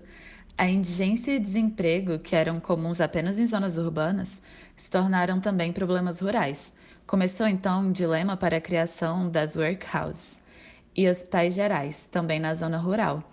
a 0.57 0.67
indigência 0.67 1.33
e 1.33 1.39
desemprego, 1.39 2.19
que 2.19 2.35
eram 2.35 2.59
comuns 2.59 3.01
apenas 3.01 3.37
em 3.37 3.45
zonas 3.45 3.77
urbanas, 3.77 4.41
se 4.75 4.89
tornaram 4.89 5.39
também 5.39 5.73
problemas 5.73 6.19
rurais. 6.19 6.73
Começou 7.05 7.47
então 7.47 7.81
um 7.81 7.91
dilema 7.91 8.37
para 8.37 8.57
a 8.57 8.61
criação 8.61 9.29
das 9.29 9.55
workhouses 9.55 10.36
e 10.97 11.07
hospitais 11.07 11.53
gerais, 11.53 12.07
também 12.07 12.39
na 12.39 12.55
zona 12.55 12.79
rural, 12.79 13.23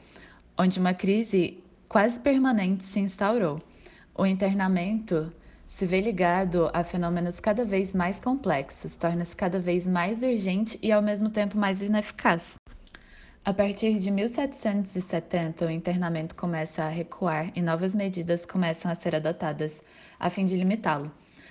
onde 0.56 0.78
uma 0.78 0.92
crise 0.92 1.64
quase 1.88 2.20
permanente 2.20 2.84
se 2.84 3.00
instaurou. 3.00 3.62
O 4.14 4.26
internamento 4.26 5.32
se 5.66 5.86
vê 5.86 6.00
ligado 6.00 6.70
a 6.74 6.84
fenômenos 6.84 7.40
cada 7.40 7.64
vez 7.64 7.94
mais 7.94 8.20
complexos, 8.20 8.96
torna-se 8.96 9.34
cada 9.34 9.58
vez 9.58 9.86
mais 9.86 10.22
urgente 10.22 10.78
e 10.82 10.92
ao 10.92 11.00
mesmo 11.00 11.30
tempo 11.30 11.56
mais 11.56 11.80
ineficaz. 11.80 12.56
A 13.44 13.52
partir 13.52 13.98
de 13.98 14.10
1770, 14.10 15.66
o 15.66 15.70
internamento 15.70 16.34
começa 16.34 16.84
a 16.84 16.88
recuar 16.88 17.50
e 17.54 17.62
novas 17.62 17.94
medidas 17.94 18.46
começam 18.46 18.90
a 18.90 18.94
ser 18.94 19.16
adotadas 19.16 19.82
a 20.18 20.30
fim 20.30 20.44
de 20.44 20.56
limitá-lo. 20.56 21.10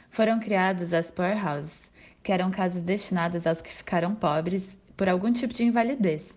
Foram 0.09 0.39
criados 0.39 0.93
as 0.93 1.11
poorhouses, 1.11 1.91
que 2.23 2.31
eram 2.31 2.49
casas 2.49 2.81
destinadas 2.81 3.45
aos 3.45 3.61
que 3.61 3.71
ficaram 3.71 4.15
pobres 4.15 4.77
por 5.03 5.09
algum 5.09 5.33
tipo 5.33 5.53
de 5.53 5.65
invalidez. 5.65 6.33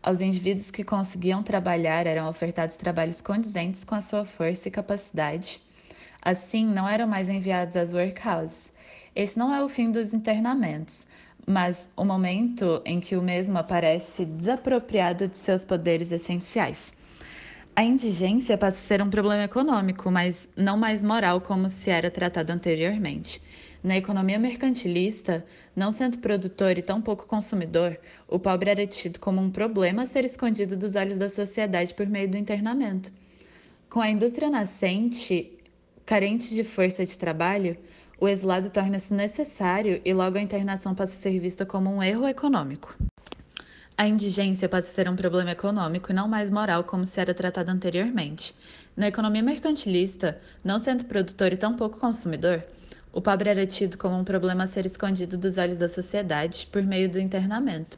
Aos 0.00 0.20
indivíduos 0.20 0.70
que 0.70 0.84
conseguiam 0.84 1.42
trabalhar 1.42 2.06
eram 2.06 2.28
ofertados 2.28 2.76
trabalhos 2.76 3.20
condizentes 3.20 3.82
com 3.82 3.96
a 3.96 4.00
sua 4.00 4.24
força 4.24 4.68
e 4.68 4.70
capacidade. 4.70 5.60
Assim, 6.22 6.64
não 6.64 6.88
eram 6.88 7.08
mais 7.08 7.28
enviados 7.28 7.74
às 7.74 7.92
workhouses. 7.92 8.72
Esse 9.16 9.36
não 9.36 9.52
é 9.52 9.60
o 9.64 9.68
fim 9.68 9.90
dos 9.90 10.14
internamentos, 10.14 11.08
mas 11.44 11.90
o 11.96 12.04
momento 12.04 12.80
em 12.84 13.00
que 13.00 13.16
o 13.16 13.20
mesmo 13.20 13.58
aparece 13.58 14.24
desapropriado 14.24 15.26
de 15.26 15.36
seus 15.36 15.64
poderes 15.64 16.12
essenciais. 16.12 16.92
A 17.74 17.82
indigência 17.82 18.56
passa 18.56 18.78
a 18.78 18.86
ser 18.86 19.02
um 19.02 19.10
problema 19.10 19.42
econômico, 19.42 20.08
mas 20.08 20.48
não 20.56 20.76
mais 20.76 21.02
moral 21.02 21.40
como 21.40 21.68
se 21.68 21.90
era 21.90 22.12
tratado 22.12 22.52
anteriormente. 22.52 23.42
Na 23.84 23.98
economia 23.98 24.38
mercantilista, 24.38 25.44
não 25.76 25.90
sendo 25.90 26.16
produtor 26.16 26.78
e 26.78 26.82
tão 26.82 27.02
pouco 27.02 27.26
consumidor, 27.26 27.98
o 28.26 28.38
pobre 28.38 28.70
era 28.70 28.86
tido 28.86 29.20
como 29.20 29.42
um 29.42 29.50
problema 29.50 30.04
a 30.04 30.06
ser 30.06 30.24
escondido 30.24 30.74
dos 30.74 30.94
olhos 30.94 31.18
da 31.18 31.28
sociedade 31.28 31.92
por 31.92 32.06
meio 32.06 32.26
do 32.26 32.38
internamento. 32.38 33.12
Com 33.90 34.00
a 34.00 34.08
indústria 34.08 34.48
nascente, 34.48 35.52
carente 36.06 36.54
de 36.54 36.64
força 36.64 37.04
de 37.04 37.18
trabalho, 37.18 37.76
o 38.18 38.26
exilado 38.26 38.70
torna-se 38.70 39.12
necessário 39.12 40.00
e 40.02 40.14
logo 40.14 40.38
a 40.38 40.40
internação 40.40 40.94
passa 40.94 41.12
a 41.12 41.16
ser 41.16 41.38
vista 41.38 41.66
como 41.66 41.90
um 41.90 42.02
erro 42.02 42.26
econômico. 42.26 42.96
A 43.98 44.08
indigência 44.08 44.66
passa 44.66 44.90
a 44.90 44.94
ser 44.94 45.10
um 45.10 45.14
problema 45.14 45.50
econômico 45.50 46.10
e 46.10 46.14
não 46.14 46.26
mais 46.26 46.48
moral 46.48 46.84
como 46.84 47.04
se 47.04 47.20
era 47.20 47.34
tratado 47.34 47.70
anteriormente. 47.70 48.54
Na 48.96 49.08
economia 49.08 49.42
mercantilista, 49.42 50.40
não 50.64 50.78
sendo 50.78 51.04
produtor 51.04 51.52
e 51.52 51.56
tão 51.58 51.76
pouco 51.76 51.98
consumidor, 51.98 52.64
o 53.14 53.22
pobre 53.22 53.48
era 53.48 53.64
tido 53.64 53.96
como 53.96 54.18
um 54.18 54.24
problema 54.24 54.64
a 54.64 54.66
ser 54.66 54.84
escondido 54.84 55.38
dos 55.38 55.56
olhos 55.56 55.78
da 55.78 55.88
sociedade 55.88 56.66
por 56.66 56.82
meio 56.82 57.08
do 57.08 57.20
internamento. 57.20 57.96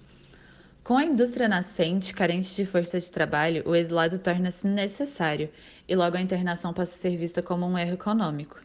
Com 0.85 0.95
a 0.99 1.05
indústria 1.05 1.49
nascente, 1.49 2.13
carente 2.13 2.55
de 2.55 2.67
força 2.67 3.01
de 3.01 3.11
trabalho, 3.11 3.63
o 3.67 3.75
exilado 3.75 4.19
torna-se 4.19 4.67
necessário 4.67 5.49
e 5.89 5.97
logo 5.97 6.19
a 6.19 6.21
internação 6.21 6.75
passa 6.75 6.95
a 6.95 6.99
ser 6.99 7.17
vista 7.17 7.41
como 7.41 7.67
um 7.67 7.79
erro 7.79 7.95
econômico. 7.95 8.61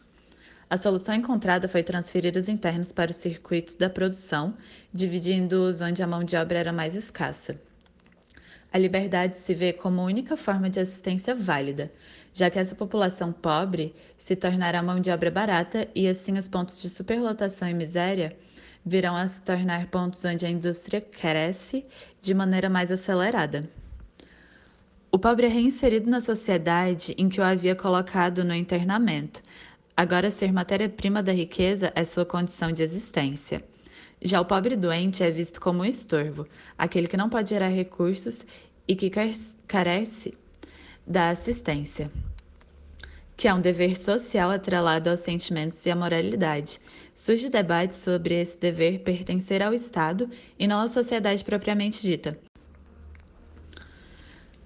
A 0.68 0.76
solução 0.76 1.14
encontrada 1.14 1.68
foi 1.68 1.82
transferir 1.82 2.36
os 2.36 2.48
internos 2.48 2.92
para 2.92 3.10
o 3.10 3.14
circuito 3.14 3.78
da 3.78 3.88
produção, 3.88 4.54
dividindo-os 4.92 5.80
onde 5.80 6.02
a 6.02 6.06
mão 6.06 6.22
de 6.22 6.36
obra 6.36 6.58
era 6.58 6.72
mais 6.72 6.94
escassa. 6.94 7.58
A 8.72 8.78
liberdade 8.78 9.36
se 9.36 9.54
vê 9.54 9.72
como 9.72 10.02
única 10.02 10.36
forma 10.36 10.70
de 10.70 10.80
assistência 10.80 11.34
válida, 11.34 11.90
já 12.32 12.48
que 12.48 12.58
essa 12.58 12.74
população 12.74 13.32
pobre 13.32 13.94
se 14.16 14.34
tornará 14.34 14.82
mão 14.82 14.98
de 14.98 15.10
obra 15.10 15.30
barata 15.30 15.88
e 15.94 16.08
assim 16.08 16.38
os 16.38 16.48
pontos 16.48 16.80
de 16.80 16.88
superlotação 16.88 17.68
e 17.68 17.74
miséria 17.74 18.36
virão 18.84 19.14
a 19.14 19.26
se 19.26 19.42
tornar 19.42 19.86
pontos 19.88 20.24
onde 20.24 20.46
a 20.46 20.50
indústria 20.50 21.00
cresce 21.00 21.84
de 22.20 22.32
maneira 22.32 22.70
mais 22.70 22.90
acelerada. 22.90 23.68
O 25.10 25.18
pobre 25.18 25.46
é 25.46 25.50
reinserido 25.50 26.08
na 26.08 26.22
sociedade 26.22 27.14
em 27.18 27.28
que 27.28 27.40
o 27.40 27.44
havia 27.44 27.76
colocado 27.76 28.42
no 28.42 28.54
internamento, 28.54 29.42
Agora, 29.94 30.30
ser 30.30 30.50
matéria-prima 30.52 31.22
da 31.22 31.32
riqueza 31.32 31.92
é 31.94 32.02
sua 32.02 32.24
condição 32.24 32.72
de 32.72 32.82
existência. 32.82 33.62
Já 34.24 34.40
o 34.40 34.44
pobre 34.44 34.76
doente 34.76 35.24
é 35.24 35.30
visto 35.32 35.60
como 35.60 35.82
um 35.82 35.84
estorvo, 35.84 36.46
aquele 36.78 37.08
que 37.08 37.16
não 37.16 37.28
pode 37.28 37.50
gerar 37.50 37.68
recursos 37.68 38.46
e 38.86 38.94
que 38.94 39.10
carece 39.66 40.34
da 41.04 41.30
assistência, 41.30 42.08
que 43.36 43.48
é 43.48 43.54
um 43.54 43.60
dever 43.60 43.96
social 43.96 44.48
atrelado 44.50 45.10
aos 45.10 45.18
sentimentos 45.18 45.84
e 45.84 45.90
à 45.90 45.96
moralidade. 45.96 46.80
Surge 47.16 47.50
debate 47.50 47.96
sobre 47.96 48.40
esse 48.40 48.56
dever 48.56 49.00
pertencer 49.00 49.60
ao 49.60 49.74
Estado 49.74 50.30
e 50.56 50.68
não 50.68 50.78
à 50.78 50.86
sociedade 50.86 51.42
propriamente 51.42 52.00
dita. 52.00 52.38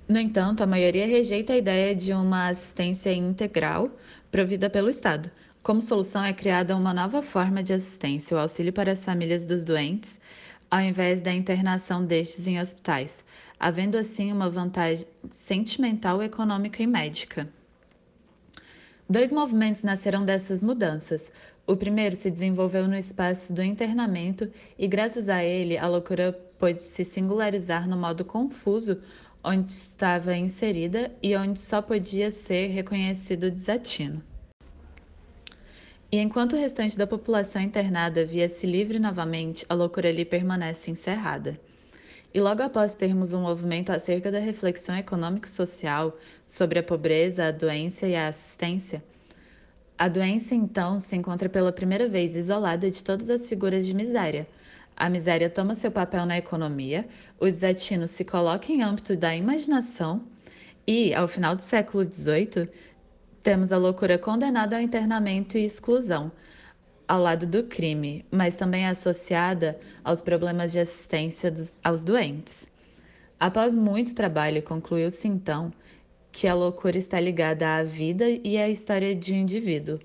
No 0.06 0.18
entanto, 0.18 0.62
a 0.62 0.66
maioria 0.66 1.06
rejeita 1.06 1.54
a 1.54 1.56
ideia 1.56 1.94
de 1.94 2.12
uma 2.12 2.48
assistência 2.48 3.10
integral 3.10 3.90
provida 4.30 4.68
pelo 4.68 4.90
Estado. 4.90 5.30
Como 5.66 5.82
solução, 5.82 6.22
é 6.22 6.32
criada 6.32 6.76
uma 6.76 6.94
nova 6.94 7.20
forma 7.22 7.60
de 7.60 7.74
assistência, 7.74 8.36
o 8.36 8.38
auxílio 8.38 8.72
para 8.72 8.92
as 8.92 9.04
famílias 9.04 9.46
dos 9.46 9.64
doentes, 9.64 10.20
ao 10.70 10.80
invés 10.80 11.22
da 11.22 11.32
internação 11.32 12.04
destes 12.04 12.46
em 12.46 12.60
hospitais, 12.60 13.24
havendo 13.58 13.98
assim 13.98 14.30
uma 14.30 14.48
vantagem 14.48 15.08
sentimental, 15.32 16.22
econômica 16.22 16.80
e 16.84 16.86
médica. 16.86 17.48
Dois 19.10 19.32
movimentos 19.32 19.82
nasceram 19.82 20.24
dessas 20.24 20.62
mudanças. 20.62 21.32
O 21.66 21.74
primeiro 21.74 22.14
se 22.14 22.30
desenvolveu 22.30 22.86
no 22.86 22.96
espaço 22.96 23.52
do 23.52 23.60
internamento 23.60 24.48
e, 24.78 24.86
graças 24.86 25.28
a 25.28 25.42
ele, 25.42 25.76
a 25.76 25.88
loucura 25.88 26.32
pôde 26.60 26.80
se 26.80 27.04
singularizar 27.04 27.88
no 27.88 27.96
modo 27.96 28.24
confuso 28.24 29.02
onde 29.42 29.72
estava 29.72 30.36
inserida 30.36 31.10
e 31.20 31.34
onde 31.34 31.58
só 31.58 31.82
podia 31.82 32.30
ser 32.30 32.68
reconhecido 32.68 33.50
desatino. 33.50 34.22
E 36.10 36.18
enquanto 36.18 36.52
o 36.52 36.58
restante 36.58 36.96
da 36.96 37.06
população 37.06 37.60
internada 37.60 38.24
via-se 38.24 38.66
livre 38.66 38.98
novamente, 38.98 39.66
a 39.68 39.74
loucura 39.74 40.08
ali 40.08 40.24
permanece 40.24 40.90
encerrada. 40.90 41.58
E 42.32 42.40
logo 42.40 42.62
após 42.62 42.94
termos 42.94 43.32
um 43.32 43.40
movimento 43.40 43.90
acerca 43.90 44.30
da 44.30 44.38
reflexão 44.38 44.96
econômico-social 44.96 46.16
sobre 46.46 46.78
a 46.78 46.82
pobreza, 46.82 47.46
a 47.46 47.50
doença 47.50 48.06
e 48.06 48.14
a 48.14 48.28
assistência, 48.28 49.02
a 49.98 50.08
doença 50.08 50.54
então 50.54 51.00
se 51.00 51.16
encontra 51.16 51.48
pela 51.48 51.72
primeira 51.72 52.06
vez 52.06 52.36
isolada 52.36 52.90
de 52.90 53.02
todas 53.02 53.30
as 53.30 53.48
figuras 53.48 53.86
de 53.86 53.94
miséria. 53.94 54.46
A 54.94 55.08
miséria 55.08 55.48
toma 55.48 55.74
seu 55.74 55.90
papel 55.90 56.26
na 56.26 56.36
economia, 56.36 57.08
o 57.40 57.46
desatino 57.46 58.06
se 58.06 58.22
coloca 58.22 58.70
em 58.70 58.82
âmbito 58.82 59.16
da 59.16 59.34
imaginação 59.34 60.22
e, 60.86 61.14
ao 61.14 61.26
final 61.26 61.56
do 61.56 61.62
século 61.62 62.04
XVIII, 62.04 62.68
temos 63.46 63.70
a 63.72 63.78
loucura 63.78 64.18
condenada 64.18 64.74
ao 64.74 64.82
internamento 64.82 65.56
e 65.56 65.64
exclusão, 65.64 66.32
ao 67.06 67.20
lado 67.20 67.46
do 67.46 67.62
crime, 67.62 68.24
mas 68.28 68.56
também 68.56 68.88
associada 68.88 69.78
aos 70.02 70.20
problemas 70.20 70.72
de 70.72 70.80
assistência 70.80 71.48
dos, 71.48 71.72
aos 71.84 72.02
doentes. 72.02 72.68
Após 73.38 73.72
muito 73.72 74.16
trabalho, 74.16 74.60
concluiu-se 74.64 75.28
então 75.28 75.72
que 76.32 76.48
a 76.48 76.54
loucura 76.54 76.98
está 76.98 77.20
ligada 77.20 77.76
à 77.76 77.84
vida 77.84 78.24
e 78.28 78.58
à 78.58 78.68
história 78.68 79.14
de 79.14 79.32
um 79.32 79.36
indivíduo. 79.36 80.00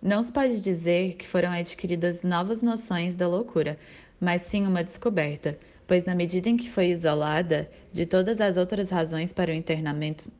Não 0.00 0.22
se 0.22 0.32
pode 0.32 0.60
dizer 0.60 1.14
que 1.14 1.26
foram 1.26 1.50
adquiridas 1.50 2.22
novas 2.22 2.62
noções 2.62 3.16
da 3.16 3.26
loucura, 3.26 3.76
mas 4.20 4.42
sim 4.42 4.64
uma 4.64 4.84
descoberta, 4.84 5.58
pois 5.88 6.04
na 6.04 6.14
medida 6.14 6.48
em 6.48 6.56
que 6.56 6.70
foi 6.70 6.90
isolada 6.90 7.68
de 7.92 8.06
todas 8.06 8.40
as 8.40 8.56
outras 8.56 8.90
razões 8.90 9.32
para 9.32 9.50
o 9.50 9.54
internamento, 9.54 10.30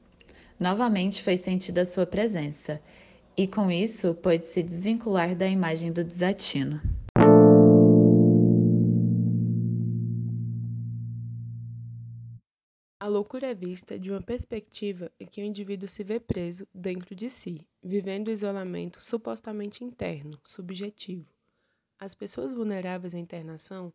novamente 0.58 1.22
foi 1.22 1.36
sentida 1.36 1.84
sua 1.84 2.06
presença 2.06 2.80
e 3.36 3.46
com 3.46 3.70
isso 3.70 4.14
pôde 4.14 4.46
se 4.46 4.62
desvincular 4.62 5.36
da 5.36 5.46
imagem 5.46 5.92
do 5.92 6.02
desatino. 6.02 6.80
A 12.98 13.08
loucura 13.08 13.46
é 13.46 13.54
vista 13.54 13.98
de 13.98 14.10
uma 14.10 14.20
perspectiva 14.20 15.12
em 15.20 15.26
que 15.26 15.40
o 15.40 15.44
indivíduo 15.44 15.88
se 15.88 16.02
vê 16.02 16.18
preso 16.18 16.66
dentro 16.74 17.14
de 17.14 17.30
si, 17.30 17.64
vivendo 17.80 18.32
isolamento 18.32 19.04
supostamente 19.04 19.84
interno, 19.84 20.40
subjetivo. 20.42 21.24
As 22.00 22.16
pessoas 22.16 22.52
vulneráveis 22.52 23.14
à 23.14 23.18
internação 23.18 23.92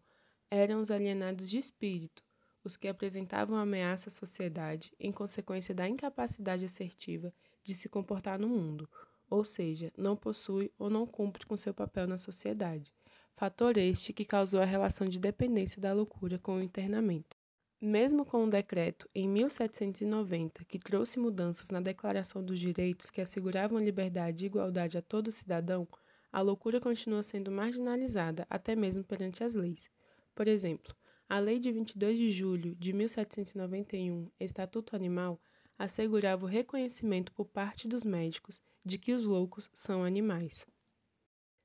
eram 0.49 0.79
os 0.79 0.89
alienados 0.89 1.49
de 1.49 1.57
espírito, 1.57 2.23
os 2.63 2.77
que 2.77 2.87
apresentavam 2.87 3.57
ameaça 3.57 4.09
à 4.09 4.11
sociedade 4.11 4.93
em 4.99 5.11
consequência 5.11 5.73
da 5.73 5.87
incapacidade 5.87 6.65
assertiva 6.65 7.33
de 7.63 7.73
se 7.73 7.89
comportar 7.89 8.39
no 8.39 8.47
mundo, 8.47 8.89
ou 9.29 9.43
seja, 9.43 9.91
não 9.97 10.15
possui 10.15 10.71
ou 10.77 10.89
não 10.89 11.07
cumpre 11.07 11.45
com 11.45 11.55
seu 11.55 11.73
papel 11.73 12.07
na 12.07 12.17
sociedade. 12.17 12.93
Fator 13.35 13.77
este 13.77 14.13
que 14.13 14.25
causou 14.25 14.61
a 14.61 14.65
relação 14.65 15.07
de 15.07 15.19
dependência 15.19 15.81
da 15.81 15.93
loucura 15.93 16.37
com 16.37 16.57
o 16.57 16.61
internamento. 16.61 17.35
Mesmo 17.79 18.23
com 18.23 18.37
o 18.37 18.43
um 18.43 18.49
decreto 18.49 19.09
em 19.15 19.27
1790 19.27 20.63
que 20.65 20.77
trouxe 20.77 21.17
mudanças 21.17 21.69
na 21.69 21.79
Declaração 21.79 22.43
dos 22.43 22.59
Direitos 22.59 23.09
que 23.09 23.21
asseguravam 23.21 23.79
liberdade 23.79 24.43
e 24.43 24.47
igualdade 24.47 24.97
a 24.97 25.01
todo 25.01 25.31
cidadão, 25.31 25.87
a 26.31 26.41
loucura 26.41 26.79
continua 26.79 27.23
sendo 27.23 27.51
marginalizada 27.51 28.45
até 28.49 28.75
mesmo 28.75 29.03
perante 29.03 29.43
as 29.43 29.55
leis. 29.55 29.89
Por 30.35 30.47
exemplo, 30.47 30.95
a 31.31 31.39
Lei 31.39 31.59
de 31.59 31.71
22 31.71 32.17
de 32.17 32.29
julho 32.29 32.75
de 32.75 32.91
1791, 32.91 34.29
Estatuto 34.37 34.97
Animal, 34.97 35.39
assegurava 35.79 36.43
o 36.43 36.49
reconhecimento 36.49 37.31
por 37.31 37.45
parte 37.45 37.87
dos 37.87 38.03
médicos 38.03 38.59
de 38.83 38.97
que 38.97 39.13
os 39.13 39.25
loucos 39.25 39.71
são 39.73 40.03
animais. 40.03 40.67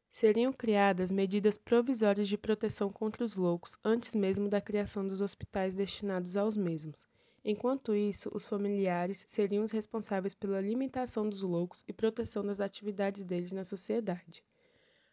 Seriam 0.09 0.53
criadas 0.53 1.11
medidas 1.11 1.59
provisórias 1.59 2.29
de 2.29 2.39
proteção 2.39 2.93
contra 2.93 3.25
os 3.25 3.35
loucos 3.35 3.77
antes 3.85 4.15
mesmo 4.15 4.49
da 4.49 4.61
criação 4.61 5.05
dos 5.05 5.21
hospitais 5.21 5.75
destinados 5.75 6.37
aos 6.37 6.57
mesmos. 6.57 7.05
Enquanto 7.45 7.93
isso, 7.93 8.31
os 8.33 8.47
familiares 8.47 9.25
seriam 9.27 9.65
os 9.65 9.73
responsáveis 9.73 10.33
pela 10.33 10.61
limitação 10.61 11.29
dos 11.29 11.43
loucos 11.43 11.83
e 11.89 11.93
proteção 11.93 12.47
das 12.47 12.61
atividades 12.61 13.25
deles 13.25 13.51
na 13.51 13.65
sociedade. 13.65 14.45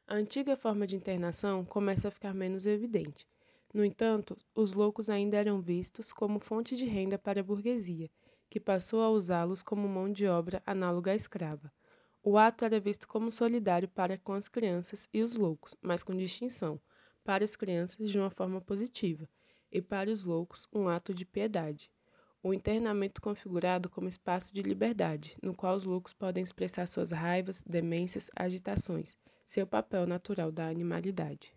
A 0.06 0.14
antiga 0.14 0.56
forma 0.56 0.86
de 0.86 0.96
internação 0.96 1.66
começa 1.66 2.08
a 2.08 2.12
ficar 2.12 2.36
menos 2.36 2.68
evidente. 2.68 3.26
No 3.74 3.84
entanto, 3.84 4.38
os 4.54 4.74
loucos 4.74 5.10
ainda 5.10 5.36
eram 5.36 5.60
vistos 5.60 6.14
como 6.14 6.40
fonte 6.40 6.76
de 6.76 6.86
renda 6.86 7.18
para 7.18 7.40
a 7.40 7.44
burguesia, 7.44 8.08
que 8.48 8.60
passou 8.60 9.02
a 9.02 9.10
usá-los 9.10 9.64
como 9.64 9.90
mão 9.90 10.12
de 10.12 10.28
obra 10.28 10.62
análoga 10.64 11.12
à 11.12 11.16
escrava. 11.16 11.74
O 12.22 12.38
ato 12.38 12.64
era 12.64 12.80
visto 12.80 13.08
como 13.08 13.32
solidário 13.32 13.88
para 13.88 14.16
com 14.16 14.34
as 14.34 14.48
crianças 14.48 15.10
e 15.12 15.24
os 15.24 15.36
loucos, 15.36 15.74
mas 15.82 16.04
com 16.04 16.16
distinção: 16.16 16.80
para 17.24 17.44
as 17.44 17.56
crianças 17.56 18.12
de 18.12 18.20
uma 18.20 18.30
forma 18.30 18.62
positiva, 18.62 19.28
e 19.72 19.82
para 19.82 20.12
os 20.12 20.24
loucos 20.24 20.68
um 20.72 20.88
ato 20.88 21.12
de 21.12 21.26
piedade. 21.26 21.90
O 22.44 22.54
internamento 22.54 23.20
configurado 23.20 23.90
como 23.90 24.08
espaço 24.08 24.54
de 24.54 24.62
liberdade, 24.62 25.36
no 25.42 25.56
qual 25.56 25.76
os 25.76 25.84
loucos 25.84 26.14
podem 26.14 26.44
expressar 26.44 26.86
suas 26.88 27.12
raivas, 27.12 27.64
demências, 27.64 28.30
agitações, 28.36 29.18
seu 29.44 29.66
papel 29.66 30.06
natural 30.06 30.52
da 30.52 30.68
animalidade. 30.68 31.56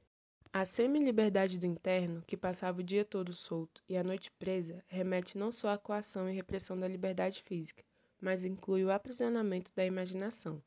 A 0.59 0.65
semi-liberdade 0.65 1.59
do 1.59 1.67
interno, 1.67 2.23
que 2.27 2.35
passava 2.35 2.81
o 2.81 2.83
dia 2.83 3.05
todo 3.05 3.35
solto 3.35 3.85
e 3.87 3.95
a 3.95 4.03
noite 4.03 4.31
presa, 4.39 4.83
remete 4.89 5.37
não 5.37 5.53
só 5.53 5.69
à 5.69 5.77
coação 5.77 6.31
e 6.31 6.35
repressão 6.35 6.81
da 6.81 6.89
liberdade 6.89 7.43
física, 7.43 7.85
mas 8.19 8.43
inclui 8.43 8.83
o 8.83 8.91
aprisionamento 8.91 9.71
da 9.77 9.85
imaginação. 9.85 10.63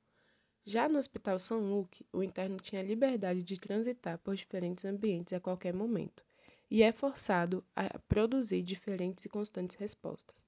Já 0.64 0.88
no 0.88 1.00
Hospital 1.00 1.40
São 1.40 1.62
Luque, 1.62 2.06
o 2.14 2.22
interno 2.22 2.58
tinha 2.58 2.84
liberdade 2.84 3.42
de 3.42 3.60
transitar 3.60 4.20
por 4.20 4.36
diferentes 4.36 4.86
ambientes 4.86 5.34
a 5.34 5.40
qualquer 5.40 5.74
momento, 5.74 6.24
e 6.70 6.84
é 6.84 6.92
forçado 6.92 7.66
a 7.76 7.98
produzir 7.98 8.62
diferentes 8.62 9.26
e 9.26 9.30
constantes 9.30 9.76
respostas. 9.76 10.46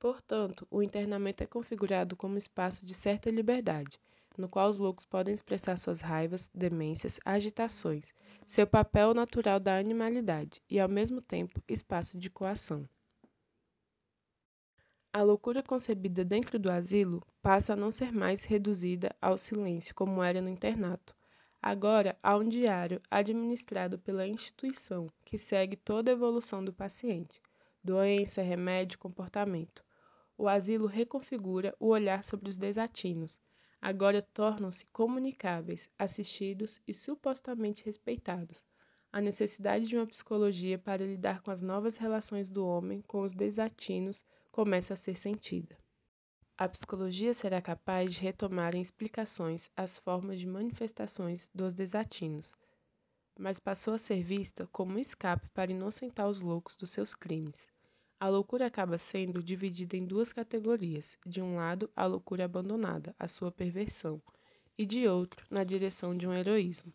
Portanto, 0.00 0.66
o 0.68 0.82
internamento 0.82 1.44
é 1.44 1.46
configurado 1.46 2.16
como 2.16 2.36
espaço 2.36 2.84
de 2.84 2.92
certa 2.92 3.30
liberdade, 3.30 4.00
no 4.36 4.48
qual 4.48 4.68
os 4.70 4.78
loucos 4.78 5.04
podem 5.04 5.34
expressar 5.34 5.76
suas 5.76 6.00
raivas, 6.00 6.50
demências, 6.54 7.20
agitações, 7.24 8.12
seu 8.46 8.66
papel 8.66 9.14
natural 9.14 9.60
da 9.60 9.78
animalidade 9.78 10.62
e, 10.68 10.80
ao 10.80 10.88
mesmo 10.88 11.20
tempo, 11.20 11.62
espaço 11.68 12.18
de 12.18 12.28
coação. 12.30 12.88
A 15.12 15.22
loucura 15.22 15.62
concebida 15.62 16.24
dentro 16.24 16.58
do 16.58 16.68
asilo 16.68 17.22
passa 17.40 17.74
a 17.74 17.76
não 17.76 17.92
ser 17.92 18.12
mais 18.12 18.42
reduzida 18.42 19.14
ao 19.22 19.38
silêncio 19.38 19.94
como 19.94 20.20
era 20.20 20.40
no 20.40 20.48
internato. 20.48 21.14
Agora 21.62 22.18
há 22.20 22.36
um 22.36 22.48
diário 22.48 23.00
administrado 23.08 23.98
pela 23.98 24.26
instituição 24.26 25.08
que 25.24 25.38
segue 25.38 25.76
toda 25.76 26.10
a 26.10 26.14
evolução 26.14 26.64
do 26.64 26.72
paciente, 26.72 27.40
doença, 27.82 28.42
remédio, 28.42 28.98
comportamento. 28.98 29.84
O 30.36 30.48
asilo 30.48 30.86
reconfigura 30.86 31.74
o 31.78 31.86
olhar 31.86 32.24
sobre 32.24 32.48
os 32.48 32.56
desatinos. 32.56 33.38
Agora 33.86 34.22
tornam-se 34.22 34.86
comunicáveis, 34.86 35.90
assistidos 35.98 36.80
e 36.88 36.94
supostamente 36.94 37.84
respeitados. 37.84 38.64
A 39.12 39.20
necessidade 39.20 39.86
de 39.86 39.94
uma 39.94 40.06
psicologia 40.06 40.78
para 40.78 41.04
lidar 41.04 41.42
com 41.42 41.50
as 41.50 41.60
novas 41.60 41.98
relações 41.98 42.48
do 42.48 42.66
homem 42.66 43.02
com 43.02 43.20
os 43.20 43.34
desatinos 43.34 44.24
começa 44.50 44.94
a 44.94 44.96
ser 44.96 45.18
sentida. 45.18 45.76
A 46.56 46.66
psicologia 46.66 47.34
será 47.34 47.60
capaz 47.60 48.14
de 48.14 48.20
retomar 48.20 48.74
em 48.74 48.80
explicações 48.80 49.68
as 49.76 49.98
formas 49.98 50.40
de 50.40 50.46
manifestações 50.46 51.50
dos 51.54 51.74
desatinos, 51.74 52.54
mas 53.38 53.60
passou 53.60 53.92
a 53.92 53.98
ser 53.98 54.22
vista 54.22 54.66
como 54.72 54.94
um 54.94 54.98
escape 54.98 55.50
para 55.50 55.70
inocentar 55.70 56.26
os 56.26 56.40
loucos 56.40 56.74
dos 56.74 56.88
seus 56.88 57.12
crimes. 57.12 57.73
A 58.24 58.28
loucura 58.28 58.64
acaba 58.64 58.96
sendo 58.96 59.42
dividida 59.42 59.98
em 59.98 60.06
duas 60.06 60.32
categorias: 60.32 61.18
de 61.26 61.42
um 61.42 61.56
lado, 61.56 61.90
a 61.94 62.06
loucura 62.06 62.46
abandonada, 62.46 63.14
a 63.18 63.28
sua 63.28 63.52
perversão, 63.52 64.18
e 64.78 64.86
de 64.86 65.06
outro, 65.06 65.46
na 65.50 65.62
direção 65.62 66.16
de 66.16 66.26
um 66.26 66.32
heroísmo. 66.32 66.90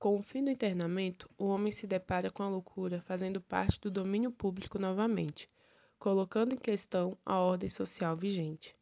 Com 0.00 0.18
o 0.18 0.22
fim 0.24 0.42
do 0.42 0.50
internamento, 0.50 1.30
o 1.38 1.44
homem 1.44 1.70
se 1.70 1.86
depara 1.86 2.28
com 2.28 2.42
a 2.42 2.48
loucura 2.48 3.00
fazendo 3.02 3.40
parte 3.40 3.80
do 3.80 3.88
domínio 3.88 4.32
público 4.32 4.80
novamente, 4.80 5.48
colocando 5.96 6.54
em 6.54 6.58
questão 6.58 7.16
a 7.24 7.38
ordem 7.38 7.70
social 7.70 8.16
vigente. 8.16 8.74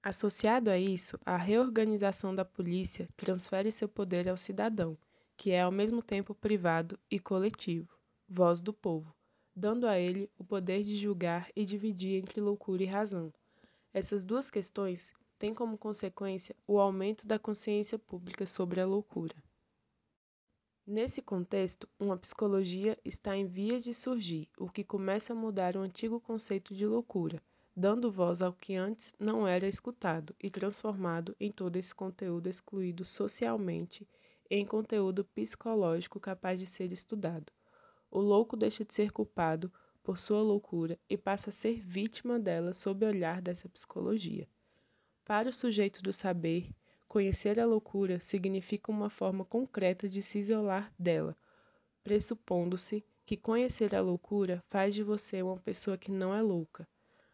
Associado 0.00 0.70
a 0.70 0.78
isso, 0.78 1.18
a 1.26 1.36
reorganização 1.36 2.32
da 2.32 2.44
polícia 2.44 3.08
transfere 3.16 3.72
seu 3.72 3.88
poder 3.88 4.28
ao 4.28 4.36
cidadão, 4.36 4.96
que 5.36 5.50
é 5.50 5.62
ao 5.62 5.72
mesmo 5.72 6.04
tempo 6.04 6.36
privado 6.36 6.96
e 7.10 7.18
coletivo, 7.18 7.98
voz 8.28 8.62
do 8.62 8.72
povo, 8.72 9.12
dando 9.60 9.86
a 9.86 9.98
ele 9.98 10.30
o 10.38 10.42
poder 10.42 10.82
de 10.82 10.96
julgar 10.96 11.50
e 11.54 11.66
dividir 11.66 12.18
entre 12.18 12.40
loucura 12.40 12.82
e 12.82 12.86
razão. 12.86 13.30
Essas 13.92 14.24
duas 14.24 14.50
questões 14.50 15.12
tem 15.38 15.52
como 15.52 15.76
consequência 15.76 16.56
o 16.66 16.80
aumento 16.80 17.28
da 17.28 17.38
consciência 17.38 17.98
pública 17.98 18.46
sobre 18.46 18.80
a 18.80 18.86
loucura. 18.86 19.34
Nesse 20.86 21.20
contexto, 21.20 21.86
uma 21.98 22.16
psicologia 22.16 22.98
está 23.04 23.36
em 23.36 23.46
vias 23.46 23.84
de 23.84 23.92
surgir, 23.92 24.48
o 24.56 24.70
que 24.70 24.82
começa 24.82 25.34
a 25.34 25.36
mudar 25.36 25.76
o 25.76 25.80
antigo 25.80 26.18
conceito 26.18 26.74
de 26.74 26.86
loucura, 26.86 27.42
dando 27.76 28.10
voz 28.10 28.40
ao 28.40 28.54
que 28.54 28.74
antes 28.76 29.12
não 29.20 29.46
era 29.46 29.68
escutado 29.68 30.34
e 30.42 30.50
transformado 30.50 31.36
em 31.38 31.52
todo 31.52 31.76
esse 31.76 31.94
conteúdo 31.94 32.48
excluído 32.48 33.04
socialmente 33.04 34.08
em 34.48 34.64
conteúdo 34.64 35.22
psicológico 35.22 36.18
capaz 36.18 36.58
de 36.58 36.66
ser 36.66 36.92
estudado. 36.92 37.52
O 38.10 38.18
louco 38.20 38.56
deixa 38.56 38.84
de 38.84 38.92
ser 38.92 39.12
culpado 39.12 39.72
por 40.02 40.18
sua 40.18 40.42
loucura 40.42 40.98
e 41.08 41.16
passa 41.16 41.50
a 41.50 41.52
ser 41.52 41.80
vítima 41.80 42.38
dela 42.38 42.74
sob 42.74 43.04
o 43.04 43.08
olhar 43.08 43.40
dessa 43.40 43.68
psicologia. 43.68 44.48
Para 45.24 45.50
o 45.50 45.52
sujeito 45.52 46.02
do 46.02 46.12
saber, 46.12 46.70
conhecer 47.06 47.60
a 47.60 47.66
loucura 47.66 48.18
significa 48.18 48.90
uma 48.90 49.08
forma 49.08 49.44
concreta 49.44 50.08
de 50.08 50.22
se 50.22 50.38
isolar 50.38 50.92
dela, 50.98 51.36
pressupondo-se 52.02 53.04
que 53.24 53.36
conhecer 53.36 53.94
a 53.94 54.00
loucura 54.00 54.64
faz 54.68 54.94
de 54.94 55.02
você 55.02 55.42
uma 55.42 55.58
pessoa 55.58 55.96
que 55.96 56.10
não 56.10 56.34
é 56.34 56.42
louca. 56.42 56.88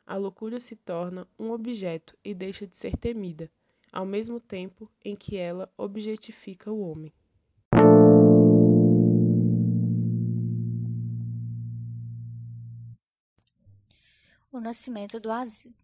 A 0.06 0.16
loucura 0.16 0.60
se 0.60 0.76
torna 0.76 1.26
um 1.38 1.50
objeto 1.50 2.16
e 2.22 2.34
deixa 2.34 2.66
de 2.66 2.76
ser 2.76 2.96
temida 2.96 3.50
ao 3.96 4.04
mesmo 4.04 4.38
tempo 4.38 4.90
em 5.02 5.16
que 5.16 5.38
ela 5.38 5.72
objetifica 5.74 6.70
o 6.70 6.80
homem. 6.80 7.10
Nascimento 14.66 15.18
do 15.18 15.30
asilo. 15.30 15.74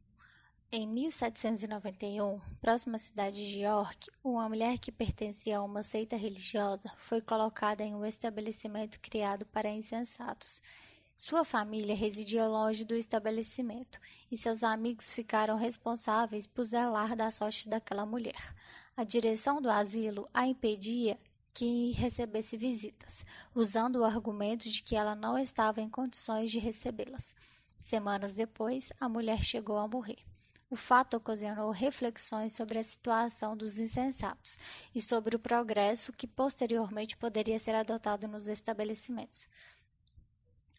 Em 0.71 0.87
1791, 0.87 2.40
próxima 2.61 2.97
à 2.97 2.99
cidade 2.99 3.37
de 3.37 3.61
York, 3.61 4.11
uma 4.25 4.49
mulher 4.49 4.79
que 4.79 4.90
pertencia 4.90 5.59
a 5.59 5.62
uma 5.62 5.85
seita 5.85 6.16
religiosa 6.16 6.90
foi 6.97 7.21
colocada 7.21 7.83
em 7.83 7.95
um 7.95 8.05
estabelecimento 8.05 8.99
criado 9.01 9.47
para 9.47 9.71
insensatos 9.71 10.62
sua 11.14 11.45
família 11.45 11.95
residia 11.95 12.49
longe 12.49 12.85
do 12.85 12.97
estabelecimento 12.97 14.01
e 14.31 14.37
seus 14.37 14.64
amigos 14.64 15.11
ficaram 15.11 15.57
responsáveis 15.57 16.47
por 16.47 16.64
zelar 16.64 17.14
da 17.14 17.31
sorte 17.31 17.68
daquela 17.68 18.07
mulher. 18.07 18.55
A 18.97 19.05
direção 19.05 19.61
do 19.61 19.71
asilo 19.71 20.29
a 20.33 20.47
impedia 20.47 21.18
que 21.55 21.92
recebesse 21.92 22.57
visitas, 22.57 23.27
usando 23.55 23.97
o 23.97 24.05
argumento 24.05 24.68
de 24.68 24.83
que 24.83 24.97
ela 24.97 25.14
não 25.14 25.38
estava 25.38 25.81
em 25.81 25.88
condições 25.88 26.51
de 26.51 26.59
recebê-las. 26.59 27.37
Semanas 27.85 28.35
depois, 28.35 28.92
a 29.01 29.09
mulher 29.09 29.42
chegou 29.42 29.79
a 29.79 29.88
morrer. 29.88 30.18
O 30.73 30.77
fato 30.77 31.18
ocasionou 31.18 31.71
reflexões 31.71 32.55
sobre 32.55 32.79
a 32.79 32.83
situação 32.83 33.55
dos 33.55 33.79
insensatos 33.79 34.59
e 34.95 35.03
sobre 35.03 35.37
o 35.37 35.38
progresso 35.38 36.14
que 36.14 36.27
posteriormente 36.27 37.14
poderia 37.14 37.59
ser 37.59 37.75
adotado 37.75 38.27
nos 38.27 38.47
estabelecimentos. 38.47 39.47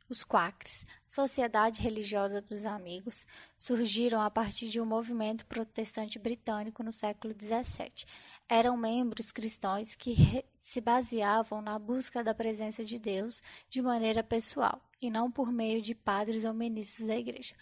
Os 0.09 0.23
quakers, 0.23 0.85
Sociedade 1.07 1.81
Religiosa 1.81 2.41
dos 2.41 2.65
Amigos, 2.65 3.25
surgiram 3.57 4.19
a 4.21 4.29
partir 4.29 4.67
de 4.67 4.79
um 4.81 4.85
movimento 4.85 5.45
protestante 5.45 6.19
britânico 6.19 6.83
no 6.83 6.91
século 6.91 7.33
XVII. 7.33 8.05
Eram 8.47 8.75
membros 8.75 9.31
cristãos 9.31 9.95
que 9.95 10.43
se 10.57 10.81
baseavam 10.81 11.61
na 11.61 11.79
busca 11.79 12.23
da 12.23 12.33
presença 12.33 12.83
de 12.83 12.99
Deus 12.99 13.41
de 13.69 13.81
maneira 13.81 14.23
pessoal 14.23 14.81
e 15.01 15.09
não 15.09 15.31
por 15.31 15.51
meio 15.51 15.81
de 15.81 15.95
padres 15.95 16.43
ou 16.43 16.53
ministros 16.53 17.07
da 17.07 17.15
igreja. 17.15 17.55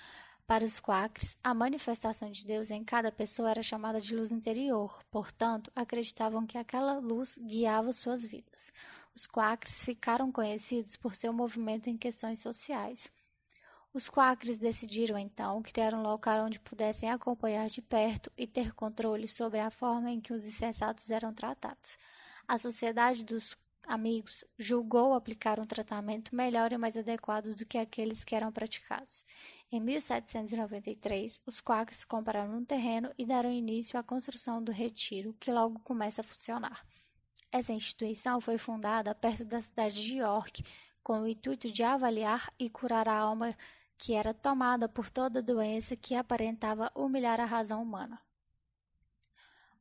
Para 0.52 0.66
os 0.66 0.82
quakers, 0.82 1.38
a 1.42 1.54
manifestação 1.54 2.30
de 2.30 2.46
Deus 2.46 2.72
em 2.72 2.84
cada 2.84 3.12
pessoa 3.12 3.52
era 3.52 3.64
chamada 3.64 4.02
de 4.02 4.14
luz 4.14 4.32
interior, 4.32 5.02
portanto, 5.10 5.72
acreditavam 5.74 6.46
que 6.46 6.58
aquela 6.58 7.00
luz 7.00 7.40
guiava 7.42 7.94
suas 7.94 8.26
vidas. 8.26 8.74
Os 9.13 9.28
quakers 9.28 9.84
ficaram 9.84 10.32
conhecidos 10.32 10.95
por 10.95 11.15
seu 11.15 11.34
movimento 11.34 11.89
em 11.89 11.97
questões 11.97 12.39
sociais. 12.39 13.12
Os 13.93 14.10
quakers 14.10 14.58
decidiram 14.58 15.17
então 15.17 15.62
criar 15.62 15.93
um 15.93 16.02
local 16.02 16.45
onde 16.45 16.60
pudessem 16.62 17.12
acompanhar 17.12 17.67
de 17.67 17.82
perto 17.82 18.32
e 18.38 18.47
ter 18.47 18.74
controle 18.74 19.28
sobre 19.28 19.60
a 19.60 19.69
forma 19.69 20.10
em 20.10 20.21
que 20.21 20.32
os 20.32 20.45
insensatos 20.45 21.12
eram 21.12 21.34
tratados. 21.34 21.97
A 22.47 22.58
Sociedade 22.58 23.26
dos 23.26 23.58
Amigos 23.84 24.45
julgou 24.58 25.13
aplicar 25.13 25.60
um 25.60 25.65
tratamento 25.65 26.34
melhor 26.34 26.71
e 26.71 26.78
mais 26.78 26.95
adequado 26.95 27.54
do 27.56 27.65
que 27.65 27.78
aqueles 27.78 28.24
que 28.24 28.36
eram 28.36 28.52
praticados. 28.52 29.26
Em 29.69 29.82
1793, 29.82 31.41
os 31.45 31.60
quakers 31.60 32.06
compraram 32.06 32.58
um 32.58 32.63
terreno 32.63 33.12
e 33.17 33.26
deram 33.26 33.52
início 33.52 34.00
à 34.00 34.04
construção 34.04 34.63
do 34.63 34.71
retiro, 34.71 35.36
que 35.39 35.52
logo 35.52 35.80
começa 35.80 36.21
a 36.21 36.24
funcionar. 36.24 36.86
Essa 37.52 37.74
instituição 37.74 38.40
foi 38.40 38.58
fundada 38.58 39.14
perto 39.14 39.44
da 39.44 39.62
cidade 39.62 40.02
de 40.02 40.18
York, 40.18 40.64
com 41.04 41.22
o 41.22 41.28
intuito 41.28 41.70
de 41.70 41.84
avaliar 41.84 42.52
e 42.58 42.70
curar 42.70 43.10
a 43.10 43.18
alma 43.18 43.56
que 43.98 44.14
era 44.14 44.34
tomada 44.34 44.88
por 44.88 45.10
toda 45.10 45.42
doença 45.42 45.96
que 45.96 46.16
aparentava 46.16 46.90
humilhar 46.96 47.40
a 47.42 47.46
razão 47.46 47.84
humana. 47.84 48.22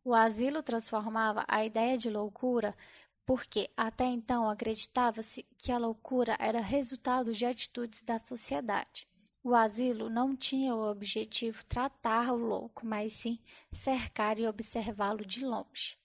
O 0.03 0.15
asilo 0.15 0.63
transformava 0.63 1.45
a 1.47 1.65
ideia 1.65 1.97
de 1.97 2.11
loucura 2.11 2.77
porque 3.25 3.71
até 3.77 4.07
então 4.07 4.49
acreditava-se 4.51 5.47
que 5.57 5.71
a 5.71 5.79
loucura 5.79 6.37
era 6.41 6.61
resultado 6.61 7.33
de 7.33 7.47
atitudes 7.47 8.03
da 8.03 8.19
sociedade. 8.19 9.07
O 9.45 9.55
asilo 9.55 10.11
não 10.11 10.35
tinha 10.35 10.75
o 10.75 10.91
objetivo 10.91 11.65
tratar 11.65 12.33
o 12.33 12.37
louco, 12.37 12.85
mas 12.85 13.13
sim 13.13 13.39
cercar 13.73 14.41
e 14.41 14.49
observá-lo 14.49 15.25
de 15.25 15.45
longe. 15.45 16.00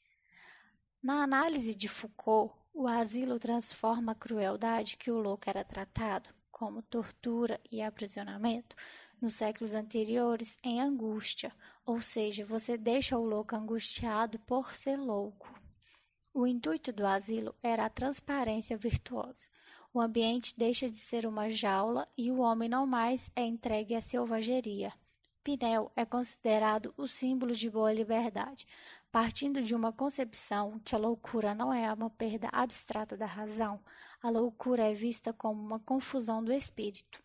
Na 1.05 1.21
análise 1.21 1.75
de 1.75 1.87
Foucault, 1.87 2.51
o 2.73 2.87
asilo 2.87 3.37
transforma 3.37 4.13
a 4.13 4.15
crueldade 4.15 4.97
que 4.97 5.11
o 5.11 5.19
louco 5.19 5.47
era 5.47 5.63
tratado, 5.63 6.31
como 6.49 6.81
tortura 6.81 7.61
e 7.71 7.79
aprisionamento, 7.79 8.75
nos 9.21 9.35
séculos 9.35 9.75
anteriores 9.75 10.57
em 10.63 10.81
angústia, 10.81 11.53
ou 11.85 12.01
seja, 12.01 12.43
você 12.43 12.75
deixa 12.75 13.19
o 13.19 13.23
louco 13.23 13.55
angustiado 13.55 14.39
por 14.39 14.73
ser 14.73 14.97
louco. 14.97 15.47
O 16.33 16.47
intuito 16.47 16.91
do 16.91 17.05
asilo 17.05 17.53
era 17.61 17.85
a 17.85 17.89
transparência 17.89 18.75
virtuosa. 18.75 19.47
O 19.93 20.01
ambiente 20.01 20.55
deixa 20.57 20.89
de 20.89 20.97
ser 20.97 21.27
uma 21.27 21.51
jaula 21.51 22.07
e 22.17 22.31
o 22.31 22.39
homem 22.39 22.67
não 22.67 22.87
mais 22.87 23.29
é 23.35 23.43
entregue 23.45 23.93
à 23.93 24.01
selvageria. 24.01 24.91
Pinel 25.45 25.91
é 25.95 26.03
considerado 26.03 26.91
o 26.97 27.07
símbolo 27.07 27.53
de 27.53 27.69
boa 27.69 27.93
liberdade, 27.93 28.65
partindo 29.15 29.61
de 29.61 29.73
uma 29.73 29.93
concepção 29.93 30.77
que 30.83 30.93
a 30.93 30.97
loucura 30.97 31.55
não 31.55 31.73
é 31.73 31.89
uma 31.93 32.09
perda 32.09 32.49
abstrata 32.51 33.15
da 33.15 33.25
razão, 33.25 33.79
a 34.21 34.29
loucura 34.29 34.91
é 34.91 34.93
vista 34.93 35.31
como 35.31 35.63
uma 35.63 35.79
confusão 35.79 36.43
do 36.43 36.51
espírito. 36.51 37.23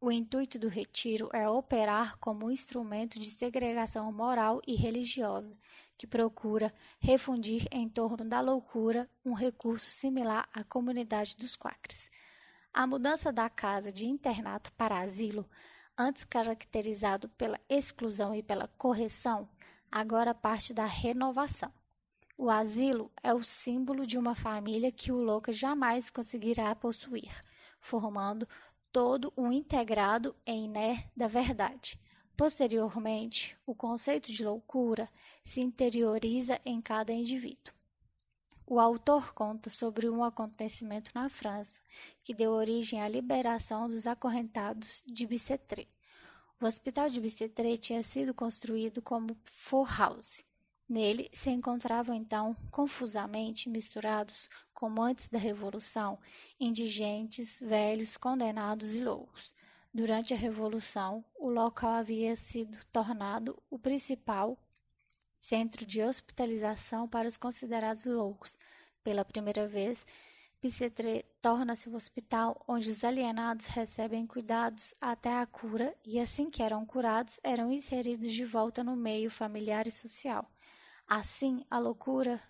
O 0.00 0.12
intuito 0.12 0.60
do 0.60 0.68
retiro 0.68 1.28
é 1.32 1.48
operar 1.48 2.16
como 2.18 2.46
um 2.46 2.52
instrumento 2.52 3.18
de 3.18 3.30
segregação 3.30 4.12
moral 4.12 4.62
e 4.64 4.76
religiosa, 4.76 5.58
que 5.98 6.06
procura 6.06 6.72
refundir 7.00 7.66
em 7.72 7.88
torno 7.88 8.24
da 8.24 8.40
loucura 8.40 9.10
um 9.24 9.32
recurso 9.32 9.90
similar 9.90 10.48
à 10.54 10.62
comunidade 10.62 11.34
dos 11.36 11.56
quakers. 11.56 12.12
A 12.72 12.86
mudança 12.86 13.32
da 13.32 13.50
casa 13.50 13.90
de 13.92 14.06
internato 14.06 14.72
para 14.74 15.00
asilo 15.00 15.50
antes 15.98 16.22
caracterizado 16.22 17.28
pela 17.30 17.58
exclusão 17.68 18.32
e 18.36 18.40
pela 18.40 18.68
correção, 18.68 19.48
agora 19.92 20.34
parte 20.34 20.72
da 20.72 20.86
renovação. 20.86 21.70
O 22.38 22.48
asilo 22.48 23.12
é 23.22 23.34
o 23.34 23.44
símbolo 23.44 24.06
de 24.06 24.18
uma 24.18 24.34
família 24.34 24.90
que 24.90 25.12
o 25.12 25.22
louco 25.22 25.52
jamais 25.52 26.08
conseguirá 26.08 26.74
possuir, 26.74 27.30
formando 27.78 28.48
todo 28.90 29.32
um 29.36 29.52
integrado 29.52 30.34
em 30.46 30.66
né 30.68 31.10
da 31.14 31.28
verdade. 31.28 32.00
Posteriormente, 32.34 33.56
o 33.66 33.74
conceito 33.74 34.32
de 34.32 34.42
loucura 34.42 35.08
se 35.44 35.60
interioriza 35.60 36.58
em 36.64 36.80
cada 36.80 37.12
indivíduo. 37.12 37.74
O 38.66 38.80
autor 38.80 39.34
conta 39.34 39.68
sobre 39.68 40.08
um 40.08 40.24
acontecimento 40.24 41.10
na 41.14 41.28
França 41.28 41.78
que 42.22 42.32
deu 42.32 42.52
origem 42.52 43.02
à 43.02 43.08
liberação 43.08 43.88
dos 43.88 44.06
acorrentados 44.06 45.02
de 45.06 45.26
Bicêtre. 45.26 45.86
O 46.62 46.64
hospital 46.64 47.10
de 47.10 47.20
Bicêtre 47.20 47.76
tinha 47.76 48.04
sido 48.04 48.32
construído 48.32 49.02
como 49.02 49.36
forhouse. 49.42 50.44
Nele 50.88 51.28
se 51.32 51.50
encontravam 51.50 52.14
então, 52.14 52.54
confusamente 52.70 53.68
misturados, 53.68 54.48
como 54.72 55.02
antes 55.02 55.26
da 55.26 55.40
Revolução, 55.40 56.20
indigentes, 56.60 57.58
velhos, 57.58 58.16
condenados 58.16 58.94
e 58.94 59.02
loucos. 59.02 59.52
Durante 59.92 60.34
a 60.34 60.36
Revolução, 60.36 61.24
o 61.34 61.50
local 61.50 61.94
havia 61.94 62.36
sido 62.36 62.78
tornado 62.92 63.60
o 63.68 63.76
principal 63.76 64.56
centro 65.40 65.84
de 65.84 66.00
hospitalização 66.00 67.08
para 67.08 67.26
os 67.26 67.36
considerados 67.36 68.06
loucos. 68.06 68.56
Pela 69.02 69.24
primeira 69.24 69.66
vez, 69.66 70.06
Bicêtre 70.62 71.24
torna-se 71.40 71.88
o 71.88 71.96
hospital 71.96 72.62
onde 72.68 72.88
os 72.88 73.02
alienados 73.02 73.66
recebem 73.66 74.24
cuidados 74.28 74.94
até 75.00 75.36
a 75.40 75.44
cura 75.44 75.92
e, 76.06 76.20
assim 76.20 76.48
que 76.48 76.62
eram 76.62 76.86
curados, 76.86 77.40
eram 77.42 77.72
inseridos 77.72 78.32
de 78.32 78.44
volta 78.44 78.84
no 78.84 78.94
meio 78.94 79.28
familiar 79.28 79.88
e 79.88 79.90
social. 79.90 80.48
Assim, 81.04 81.66
a 81.68 81.80
loucura 81.80 82.40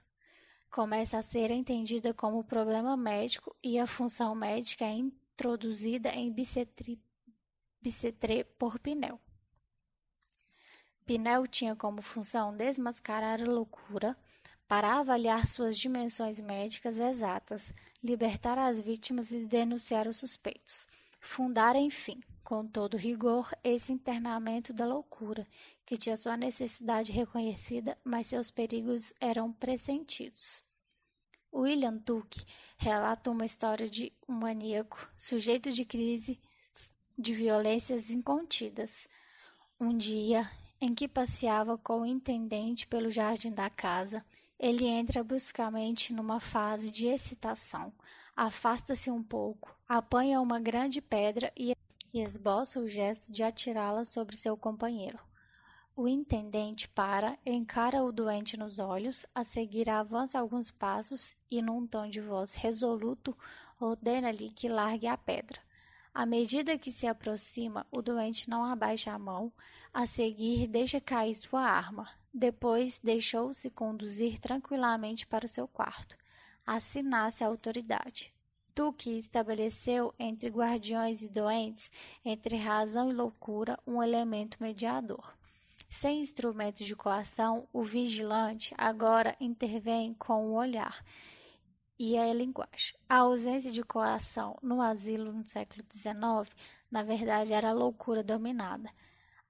começa 0.71 1.17
a 1.17 1.23
ser 1.23 1.51
entendida 1.51 2.13
como 2.13 2.45
problema 2.45 2.99
médico 2.99 3.57
e 3.65 3.79
a 3.79 3.87
função 3.87 4.35
médica 4.35 4.85
é 4.85 4.93
introduzida 4.93 6.11
em 6.11 6.31
Bicêtre 6.31 7.01
por 8.59 8.79
Pinel. 8.79 9.19
Pinel 11.07 11.47
tinha 11.47 11.75
como 11.75 12.03
função 12.03 12.55
desmascarar 12.55 13.41
a 13.41 13.51
loucura 13.51 14.15
para 14.73 15.01
avaliar 15.01 15.47
suas 15.47 15.77
dimensões 15.77 16.41
médicas 16.41 16.99
exatas, 16.99 17.75
libertar 18.03 18.57
as 18.57 18.81
vítimas 18.81 19.31
e 19.31 19.45
denunciar 19.45 20.09
os 20.09 20.17
suspeitos. 20.17 20.89
Fundar, 21.21 21.77
enfim, 21.77 22.23
com 22.43 22.67
todo 22.67 22.97
rigor, 22.97 23.55
esse 23.63 23.93
internamento 23.93 24.73
da 24.73 24.87
loucura, 24.87 25.47
que 25.85 25.99
tinha 25.99 26.17
sua 26.17 26.39
necessidade 26.39 27.13
reconhecida, 27.13 27.99
mas 28.03 28.29
seus 28.29 28.51
perigos 28.51 29.13
eram 29.21 29.53
pressentidos. 29.53 30.65
William 31.53 31.99
Tuck 31.99 32.43
relata 32.79 33.31
uma 33.31 33.45
história 33.45 33.87
de 33.87 34.11
um 34.27 34.37
maníaco 34.37 35.07
sujeito 35.19 35.71
de 35.71 35.85
crise 35.85 36.41
de 37.19 37.35
violências 37.35 38.09
incontidas. 38.09 39.07
Um 39.79 39.95
dia, 39.95 40.51
em 40.81 40.95
que 40.95 41.07
passeava 41.07 41.77
com 41.77 42.01
o 42.01 42.07
intendente 42.07 42.87
pelo 42.87 43.11
jardim 43.11 43.53
da 43.53 43.69
casa, 43.69 44.25
ele 44.59 44.87
entra 44.87 45.25
bruscamente 45.25 46.13
numa 46.13 46.39
fase 46.39 46.91
de 46.91 47.07
excitação, 47.07 47.93
afasta-se 48.37 49.11
um 49.11 49.23
pouco, 49.23 49.77
apanha 49.89 50.41
uma 50.41 50.61
grande 50.61 51.01
pedra 51.01 51.53
e 51.57 51.77
esboça 52.15 52.81
o 52.81 52.89
gesto 52.89 53.33
de 53.33 53.43
atirá-la 53.43 54.05
sobre 54.05 54.37
seu 54.37 54.57
companheiro. 54.57 55.19
O 55.95 56.09
intendente 56.09 56.89
para, 56.89 57.39
encara 57.45 58.03
o 58.03 58.11
doente 58.11 58.57
nos 58.57 58.79
olhos, 58.79 59.27
a 59.35 59.45
seguir 59.45 59.91
avança 59.91 60.39
alguns 60.39 60.71
passos 60.71 61.35
e, 61.51 61.61
num 61.61 61.87
tom 61.87 62.09
de 62.09 62.21
voz 62.21 62.55
resoluto, 62.55 63.37
ordena-lhe 63.79 64.51
que 64.51 64.69
largue 64.69 65.07
a 65.07 65.19
pedra. 65.19 65.61
À 66.15 66.27
medida 66.27 66.77
que 66.77 66.93
se 66.93 67.07
aproxima, 67.07 67.87
o 67.91 68.03
doente 68.03 68.51
não 68.51 68.65
abaixa 68.65 69.13
a 69.13 69.19
mão, 69.19 69.51
a 69.95 70.07
seguir 70.07 70.67
deixa 70.67 71.01
cair 71.01 71.35
sua 71.35 71.63
arma, 71.63 72.07
depois 72.33 73.01
deixou-se 73.03 73.71
conduzir 73.71 74.39
tranquilamente 74.39 75.27
para 75.27 75.49
seu 75.49 75.67
quarto. 75.67 76.17
Assim 76.67 77.03
nasce 77.03 77.43
a 77.43 77.47
autoridade. 77.47 78.33
Tu 78.75 78.93
que 78.93 79.19
estabeleceu 79.19 80.15
entre 80.19 80.51
guardiões 80.51 81.23
e 81.23 81.31
doentes, 81.31 81.91
entre 82.23 82.57
razão 82.57 83.11
e 83.11 83.15
loucura, 83.15 83.79
um 83.87 84.03
elemento 84.03 84.59
mediador. 84.61 85.35
Sem 85.89 86.21
instrumentos 86.21 86.87
de 86.87 86.95
coação, 86.95 87.69
o 87.73 87.83
vigilante 87.83 88.75
agora 88.77 89.35
intervém 89.41 90.15
com 90.15 90.47
o 90.47 90.55
olhar 90.55 91.03
e 91.99 92.17
a 92.19 92.33
linguagem. 92.33 92.95
A 93.09 93.19
ausência 93.19 93.71
de 93.71 93.83
coação 93.83 94.59
no 94.63 94.81
asilo 94.81 95.33
no 95.33 95.47
século 95.47 95.85
XIX, 95.91 96.55
na 96.91 97.03
verdade, 97.03 97.53
era 97.53 97.71
a 97.71 97.75
loucura 97.75 98.23
dominada. 98.23 98.91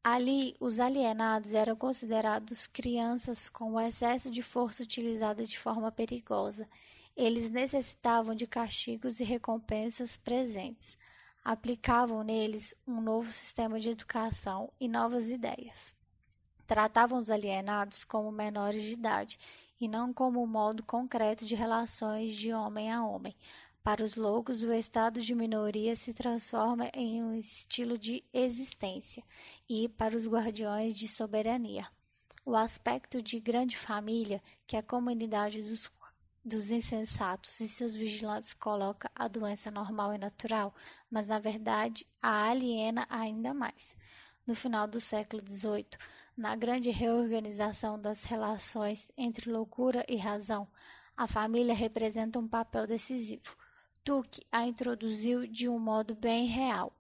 Ali, 0.04 0.56
os 0.58 0.80
alienados 0.80 1.54
eram 1.54 1.76
considerados 1.76 2.66
crianças 2.66 3.48
com 3.48 3.74
o 3.74 3.80
excesso 3.80 4.30
de 4.30 4.42
força 4.42 4.82
utilizada 4.82 5.44
de 5.44 5.56
forma 5.56 5.92
perigosa. 5.92 6.68
Eles 7.16 7.50
necessitavam 7.50 8.34
de 8.34 8.46
castigos 8.46 9.20
e 9.20 9.24
recompensas 9.24 10.16
presentes. 10.16 10.98
Aplicavam 11.44 12.24
neles 12.24 12.74
um 12.86 13.00
novo 13.00 13.30
sistema 13.30 13.78
de 13.78 13.90
educação 13.90 14.72
e 14.80 14.88
novas 14.88 15.30
ideias. 15.30 15.94
Tratavam 16.66 17.18
os 17.18 17.30
alienados 17.30 18.02
como 18.02 18.32
menores 18.32 18.82
de 18.82 18.94
idade 18.94 19.38
e 19.82 19.88
não 19.88 20.14
como 20.14 20.40
um 20.40 20.46
modo 20.46 20.86
concreto 20.86 21.44
de 21.44 21.56
relações 21.56 22.36
de 22.36 22.52
homem 22.52 22.88
a 22.88 23.04
homem, 23.04 23.34
para 23.82 24.04
os 24.04 24.14
loucos, 24.14 24.62
o 24.62 24.72
estado 24.72 25.20
de 25.20 25.34
minoria 25.34 25.96
se 25.96 26.14
transforma 26.14 26.88
em 26.94 27.20
um 27.20 27.34
estilo 27.34 27.98
de 27.98 28.22
existência, 28.32 29.24
e 29.68 29.88
para 29.88 30.16
os 30.16 30.28
guardiões 30.28 30.96
de 30.96 31.08
soberania. 31.08 31.84
O 32.46 32.54
aspecto 32.54 33.20
de 33.20 33.40
grande 33.40 33.76
família 33.76 34.40
que 34.68 34.76
a 34.76 34.84
comunidade 34.84 35.60
dos, 35.60 35.90
dos 36.44 36.70
insensatos 36.70 37.58
e 37.58 37.66
seus 37.66 37.96
vigilantes 37.96 38.54
coloca 38.54 39.10
a 39.12 39.26
doença 39.26 39.68
normal 39.68 40.14
e 40.14 40.18
natural, 40.18 40.72
mas 41.10 41.26
na 41.26 41.40
verdade 41.40 42.06
a 42.22 42.50
aliena 42.50 43.04
ainda 43.10 43.52
mais. 43.52 43.96
No 44.44 44.56
final 44.56 44.88
do 44.88 45.00
século 45.00 45.40
XVIII, 45.40 45.86
na 46.36 46.56
grande 46.56 46.90
reorganização 46.90 47.96
das 47.96 48.24
relações 48.24 49.08
entre 49.16 49.48
loucura 49.48 50.04
e 50.08 50.16
razão, 50.16 50.66
a 51.16 51.28
família 51.28 51.74
representa 51.74 52.40
um 52.40 52.48
papel 52.48 52.84
decisivo. 52.84 53.56
Tuque 54.02 54.42
a 54.50 54.66
introduziu 54.66 55.46
de 55.46 55.68
um 55.68 55.78
modo 55.78 56.16
bem 56.16 56.46
real 56.46 56.92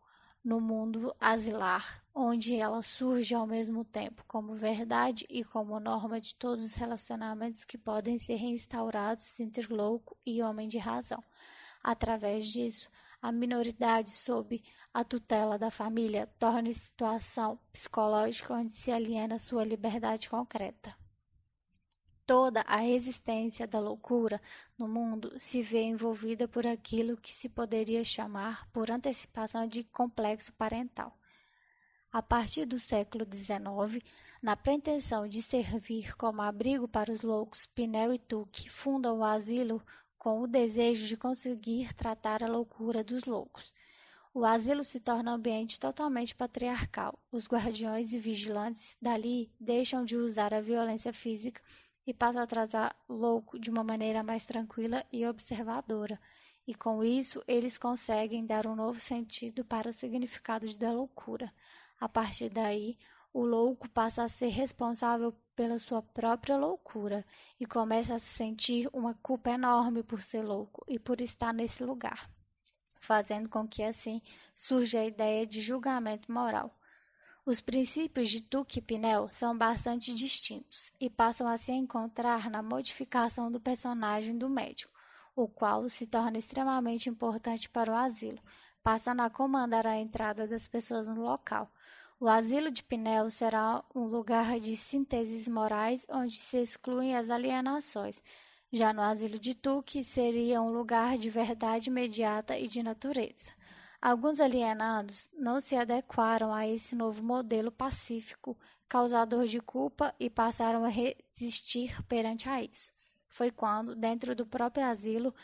no 0.44 0.60
mundo 0.60 1.12
asilar, 1.20 2.04
onde 2.14 2.54
ela 2.54 2.80
surge 2.80 3.34
ao 3.34 3.46
mesmo 3.46 3.84
tempo 3.84 4.24
como 4.28 4.54
verdade 4.54 5.26
e 5.28 5.42
como 5.42 5.80
norma 5.80 6.20
de 6.20 6.36
todos 6.36 6.64
os 6.64 6.74
relacionamentos 6.74 7.64
que 7.64 7.76
podem 7.76 8.18
ser 8.18 8.36
reinstaurados 8.36 9.40
entre 9.40 9.66
louco 9.72 10.16
e 10.24 10.42
homem 10.42 10.68
de 10.68 10.78
razão. 10.78 11.22
Através 11.82 12.46
disso, 12.46 12.88
a 13.22 13.30
minoridade 13.30 14.10
sob 14.10 14.60
a 14.92 15.04
tutela 15.04 15.56
da 15.56 15.70
família 15.70 16.26
torna 16.40 16.72
situação 16.74 17.56
psicológica 17.72 18.52
onde 18.52 18.72
se 18.72 18.90
aliena 18.90 19.38
sua 19.38 19.64
liberdade 19.64 20.28
concreta. 20.28 20.92
Toda 22.26 22.64
a 22.66 22.84
existência 22.84 23.66
da 23.66 23.78
loucura 23.78 24.40
no 24.76 24.88
mundo 24.88 25.38
se 25.38 25.62
vê 25.62 25.82
envolvida 25.82 26.48
por 26.48 26.66
aquilo 26.66 27.16
que 27.16 27.30
se 27.30 27.48
poderia 27.48 28.04
chamar 28.04 28.68
por 28.72 28.90
antecipação 28.90 29.68
de 29.68 29.84
complexo 29.84 30.52
parental. 30.54 31.16
A 32.10 32.22
partir 32.22 32.66
do 32.66 32.78
século 32.78 33.24
XIX, 33.24 34.04
na 34.42 34.56
pretensão 34.56 35.28
de 35.28 35.40
servir 35.40 36.16
como 36.16 36.42
abrigo 36.42 36.88
para 36.88 37.12
os 37.12 37.22
loucos, 37.22 37.66
Pinel 37.66 38.12
e 38.12 38.18
Tuque 38.18 38.68
fundam 38.68 39.20
o 39.20 39.24
asilo 39.24 39.80
com 40.22 40.40
o 40.40 40.46
desejo 40.46 41.08
de 41.08 41.16
conseguir 41.16 41.92
tratar 41.94 42.44
a 42.44 42.46
loucura 42.46 43.02
dos 43.02 43.24
loucos. 43.24 43.74
O 44.32 44.44
asilo 44.44 44.84
se 44.84 45.00
torna 45.00 45.32
um 45.32 45.34
ambiente 45.34 45.80
totalmente 45.80 46.32
patriarcal. 46.32 47.18
Os 47.32 47.48
guardiões 47.48 48.12
e 48.12 48.20
vigilantes 48.20 48.96
dali 49.02 49.50
deixam 49.58 50.04
de 50.04 50.16
usar 50.16 50.54
a 50.54 50.60
violência 50.60 51.12
física 51.12 51.60
e 52.06 52.14
passa 52.14 52.40
a 52.40 52.46
tratar 52.46 52.94
o 53.08 53.14
louco 53.14 53.58
de 53.58 53.68
uma 53.68 53.82
maneira 53.82 54.22
mais 54.22 54.44
tranquila 54.44 55.04
e 55.12 55.26
observadora. 55.26 56.20
E 56.68 56.72
com 56.72 57.02
isso, 57.02 57.42
eles 57.48 57.76
conseguem 57.76 58.46
dar 58.46 58.64
um 58.68 58.76
novo 58.76 59.00
sentido 59.00 59.64
para 59.64 59.90
o 59.90 59.92
significado 59.92 60.72
da 60.78 60.92
loucura. 60.92 61.52
A 61.98 62.08
partir 62.08 62.48
daí, 62.48 62.96
o 63.32 63.44
louco 63.44 63.88
passa 63.88 64.22
a 64.22 64.28
ser 64.28 64.48
responsável 64.48 65.32
pela 65.56 65.78
sua 65.78 66.02
própria 66.02 66.56
loucura 66.56 67.24
e 67.58 67.66
começa 67.66 68.14
a 68.14 68.18
sentir 68.18 68.88
uma 68.92 69.14
culpa 69.22 69.50
enorme 69.50 70.02
por 70.02 70.22
ser 70.22 70.42
louco 70.42 70.84
e 70.86 70.98
por 70.98 71.20
estar 71.20 71.52
nesse 71.52 71.82
lugar, 71.82 72.28
fazendo 73.00 73.48
com 73.48 73.66
que 73.66 73.82
assim 73.82 74.20
surja 74.54 75.00
a 75.00 75.06
ideia 75.06 75.46
de 75.46 75.60
julgamento 75.60 76.30
moral. 76.30 76.78
Os 77.44 77.60
princípios 77.60 78.28
de 78.28 78.40
Tuque 78.40 78.78
e 78.78 78.82
Pinel 78.82 79.28
são 79.28 79.56
bastante 79.56 80.14
distintos 80.14 80.92
e 81.00 81.10
passam 81.10 81.48
a 81.48 81.58
se 81.58 81.72
encontrar 81.72 82.48
na 82.48 82.62
modificação 82.62 83.50
do 83.50 83.60
personagem 83.60 84.38
do 84.38 84.48
médico, 84.48 84.92
o 85.34 85.48
qual 85.48 85.88
se 85.88 86.06
torna 86.06 86.38
extremamente 86.38 87.08
importante 87.08 87.68
para 87.68 87.90
o 87.90 87.96
asilo, 87.96 88.38
passando 88.82 89.22
a 89.22 89.30
comandar 89.30 89.86
a 89.86 89.96
entrada 89.96 90.46
das 90.46 90.68
pessoas 90.68 91.08
no 91.08 91.20
local. 91.20 91.72
O 92.22 92.28
asilo 92.28 92.70
de 92.70 92.84
Pinel 92.84 93.28
será 93.32 93.84
um 93.92 94.04
lugar 94.04 94.60
de 94.60 94.76
sínteses 94.76 95.48
morais 95.48 96.06
onde 96.08 96.36
se 96.36 96.56
excluem 96.56 97.16
as 97.16 97.30
alienações. 97.30 98.22
Já 98.70 98.92
no 98.92 99.02
asilo 99.02 99.40
de 99.40 99.56
Tuque 99.56 100.04
seria 100.04 100.62
um 100.62 100.72
lugar 100.72 101.18
de 101.18 101.28
verdade 101.28 101.90
imediata 101.90 102.56
e 102.56 102.68
de 102.68 102.80
natureza. 102.80 103.50
Alguns 104.00 104.38
alienados 104.38 105.28
não 105.36 105.60
se 105.60 105.74
adequaram 105.74 106.54
a 106.54 106.64
esse 106.64 106.94
novo 106.94 107.24
modelo 107.24 107.72
pacífico, 107.72 108.56
causador 108.88 109.46
de 109.46 109.58
culpa, 109.58 110.14
e 110.20 110.30
passaram 110.30 110.84
a 110.84 110.88
resistir 110.88 112.00
perante 112.04 112.48
a 112.48 112.62
isso. 112.62 112.92
Foi 113.28 113.50
quando, 113.50 113.96
dentro 113.96 114.32
do 114.36 114.46
próprio 114.46 114.86
asilo, 114.86 115.34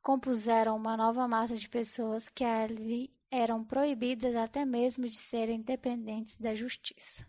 compuseram 0.00 0.76
uma 0.76 0.96
nova 0.96 1.26
massa 1.26 1.56
de 1.56 1.68
pessoas 1.68 2.28
que 2.28 2.44
ali 2.44 3.12
eram 3.30 3.62
proibidas 3.62 4.34
até 4.34 4.64
mesmo 4.64 5.06
de 5.06 5.14
serem 5.14 5.60
dependentes 5.60 6.36
da 6.36 6.54
justiça. 6.54 7.26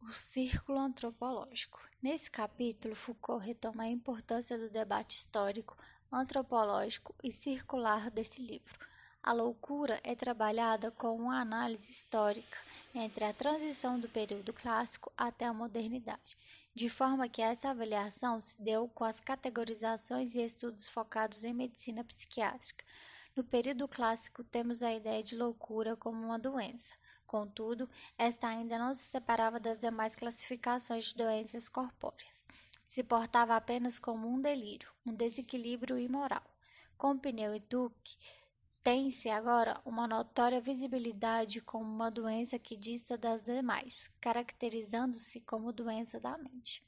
O 0.00 0.12
círculo 0.12 0.78
antropológico. 0.78 1.80
Nesse 2.02 2.30
capítulo, 2.30 2.94
Foucault 2.94 3.44
retoma 3.44 3.84
a 3.84 3.88
importância 3.88 4.58
do 4.58 4.70
debate 4.70 5.16
histórico 5.16 5.76
antropológico 6.10 7.14
e 7.22 7.30
circular 7.30 8.10
desse 8.10 8.40
livro. 8.40 8.78
A 9.22 9.32
loucura 9.32 10.00
é 10.02 10.14
trabalhada 10.14 10.90
com 10.90 11.14
uma 11.16 11.40
análise 11.40 11.90
histórica 11.90 12.56
entre 12.94 13.24
a 13.24 13.32
transição 13.32 13.98
do 13.98 14.08
período 14.08 14.52
clássico 14.52 15.12
até 15.16 15.44
a 15.44 15.52
modernidade, 15.52 16.36
de 16.74 16.88
forma 16.88 17.28
que 17.28 17.42
essa 17.42 17.70
avaliação 17.70 18.40
se 18.40 18.60
deu 18.62 18.88
com 18.88 19.04
as 19.04 19.20
categorizações 19.20 20.34
e 20.34 20.40
estudos 20.40 20.88
focados 20.88 21.44
em 21.44 21.52
medicina 21.52 22.02
psiquiátrica. 22.02 22.84
No 23.38 23.44
período 23.44 23.86
clássico, 23.86 24.42
temos 24.42 24.82
a 24.82 24.92
ideia 24.92 25.22
de 25.22 25.36
loucura 25.36 25.94
como 25.94 26.20
uma 26.20 26.40
doença. 26.40 26.92
Contudo, 27.24 27.88
esta 28.18 28.48
ainda 28.48 28.76
não 28.76 28.92
se 28.92 29.04
separava 29.04 29.60
das 29.60 29.78
demais 29.78 30.16
classificações 30.16 31.04
de 31.04 31.14
doenças 31.14 31.68
corpóreas. 31.68 32.44
Se 32.84 33.04
portava 33.04 33.54
apenas 33.54 33.96
como 33.96 34.26
um 34.26 34.40
delírio, 34.40 34.92
um 35.06 35.14
desequilíbrio 35.14 35.96
imoral. 35.96 36.42
Com 36.96 37.16
Pneu 37.16 37.54
e 37.54 37.60
Duque, 37.60 38.16
tem-se 38.82 39.30
agora 39.30 39.80
uma 39.84 40.08
notória 40.08 40.60
visibilidade 40.60 41.60
como 41.60 41.84
uma 41.84 42.10
doença 42.10 42.58
que 42.58 42.76
dista 42.76 43.16
das 43.16 43.42
demais, 43.42 44.10
caracterizando-se 44.20 45.40
como 45.42 45.72
doença 45.72 46.18
da 46.18 46.36
mente. 46.36 46.87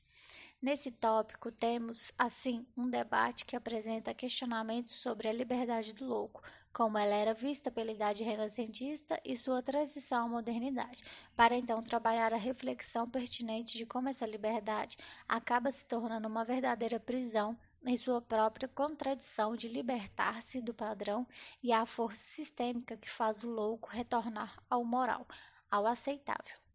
Nesse 0.62 0.90
tópico, 0.90 1.50
temos, 1.50 2.12
assim, 2.18 2.66
um 2.76 2.90
debate 2.90 3.46
que 3.46 3.56
apresenta 3.56 4.12
questionamentos 4.12 4.92
sobre 4.92 5.26
a 5.26 5.32
liberdade 5.32 5.94
do 5.94 6.04
louco, 6.04 6.42
como 6.70 6.98
ela 6.98 7.14
era 7.14 7.32
vista 7.32 7.70
pela 7.70 7.90
idade 7.90 8.22
renascentista 8.22 9.18
e 9.24 9.38
sua 9.38 9.62
transição 9.62 10.26
à 10.26 10.28
modernidade, 10.28 11.02
para 11.34 11.56
então 11.56 11.82
trabalhar 11.82 12.34
a 12.34 12.36
reflexão 12.36 13.08
pertinente 13.08 13.78
de 13.78 13.86
como 13.86 14.10
essa 14.10 14.26
liberdade 14.26 14.98
acaba 15.26 15.72
se 15.72 15.86
tornando 15.86 16.28
uma 16.28 16.44
verdadeira 16.44 17.00
prisão 17.00 17.58
em 17.86 17.96
sua 17.96 18.20
própria 18.20 18.68
contradição 18.68 19.56
de 19.56 19.66
libertar-se 19.66 20.60
do 20.60 20.74
padrão 20.74 21.26
e 21.62 21.72
a 21.72 21.86
força 21.86 22.20
sistêmica 22.20 22.98
que 22.98 23.08
faz 23.08 23.42
o 23.42 23.48
louco 23.48 23.88
retornar 23.88 24.62
ao 24.68 24.84
moral, 24.84 25.26
ao 25.70 25.86
aceitável. 25.86 26.69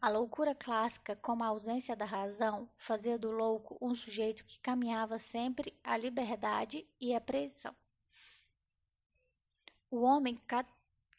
A 0.00 0.08
loucura 0.10 0.54
clássica, 0.54 1.16
como 1.16 1.42
a 1.42 1.48
ausência 1.48 1.96
da 1.96 2.04
razão, 2.04 2.68
fazia 2.76 3.18
do 3.18 3.30
louco 3.30 3.78
um 3.80 3.94
sujeito 3.94 4.44
que 4.44 4.60
caminhava 4.60 5.18
sempre 5.18 5.74
à 5.82 5.96
liberdade 5.96 6.86
e 7.00 7.14
à 7.14 7.20
prisão. 7.20 7.74
O 9.90 10.02
homem 10.02 10.36
ca 10.46 10.64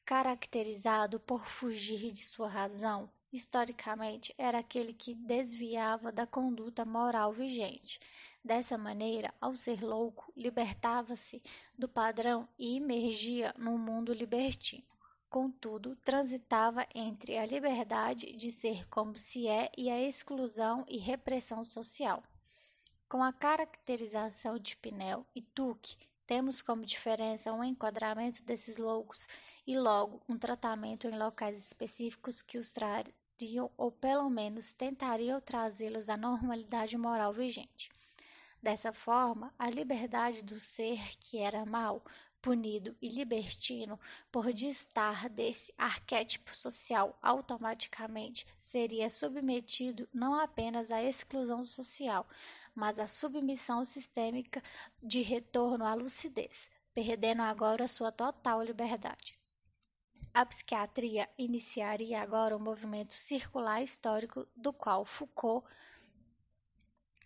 caracterizado 0.06 1.20
por 1.20 1.46
fugir 1.46 2.14
de 2.14 2.24
sua 2.24 2.48
razão, 2.48 3.10
historicamente, 3.34 4.34
era 4.38 4.60
aquele 4.60 4.94
que 4.94 5.14
desviava 5.14 6.14
da 6.14 6.26
conduta 6.26 6.86
moral 6.86 7.34
vigente. 7.34 8.00
Dessa 8.42 8.78
maneira, 8.78 9.34
ao 9.42 9.58
ser 9.58 9.84
louco, 9.84 10.32
libertava-se 10.34 11.42
do 11.78 11.90
padrão 11.90 12.48
e 12.58 12.78
emergia 12.78 13.54
no 13.58 13.78
mundo 13.78 14.14
libertino. 14.14 14.97
Contudo, 15.30 15.96
transitava 15.98 16.88
entre 16.96 17.38
a 17.38 17.46
liberdade 17.46 18.32
de 18.34 18.50
ser 18.52 18.88
como 18.88 19.20
se 19.20 19.48
é 19.48 19.70
e 19.78 19.90
a 19.90 20.02
exclusão 20.02 20.86
e 20.88 20.98
repressão 20.98 21.66
social. 21.66 22.24
Com 23.10 23.22
a 23.22 23.34
caracterização 23.34 24.58
de 24.58 24.78
Pinel 24.78 25.26
e 25.36 25.42
Tuque, 25.42 25.98
temos 26.26 26.62
como 26.62 26.86
diferença 26.86 27.52
um 27.52 27.64
enquadramento 27.64 28.44
desses 28.44 28.78
loucos 28.78 29.28
e 29.66 29.78
logo 29.78 30.22
um 30.30 30.38
tratamento 30.38 31.08
em 31.08 31.18
locais 31.18 31.58
específicos 31.58 32.42
que 32.42 32.58
os 32.58 32.72
trariam 32.72 33.72
ou 33.78 33.92
pelo 33.92 34.30
menos 34.30 34.74
tentariam 34.74 35.40
trazê-los 35.42 36.10
à 36.10 36.18
normalidade 36.18 36.98
moral 36.98 37.34
vigente. 37.34 37.90
Dessa 38.62 38.92
forma, 38.92 39.54
a 39.58 39.70
liberdade 39.70 40.44
do 40.44 40.60
ser 40.60 41.00
que 41.20 41.38
era 41.38 41.66
mau, 41.66 42.04
punido 42.42 42.96
e 43.02 43.10
libertino 43.10 44.00
por 44.32 44.54
distar 44.54 45.30
desse 45.30 45.74
arquétipo 45.78 46.56
social 46.56 47.18
automaticamente 47.22 48.46
seria 48.58 49.10
submetido 49.10 50.08
não 50.14 50.40
apenas 50.40 50.92
à 50.92 51.04
exclusão 51.04 51.66
social, 51.66 52.28
mas 52.74 53.00
a 53.00 53.08
submissão 53.08 53.84
sistêmica 53.84 54.62
de 55.02 55.22
retorno 55.22 55.86
à 55.86 55.94
lucidez, 55.94 56.70
perdendo 56.94 57.42
agora 57.42 57.88
sua 57.88 58.12
total 58.12 58.64
liberdade. 58.64 59.38
A 60.34 60.46
psiquiatria 60.46 61.28
iniciaria 61.38 62.22
agora 62.22 62.56
um 62.56 62.60
movimento 62.60 63.14
circular 63.14 63.82
histórico 63.82 64.48
do 64.56 64.72
qual 64.72 65.04
Foucault 65.04 65.68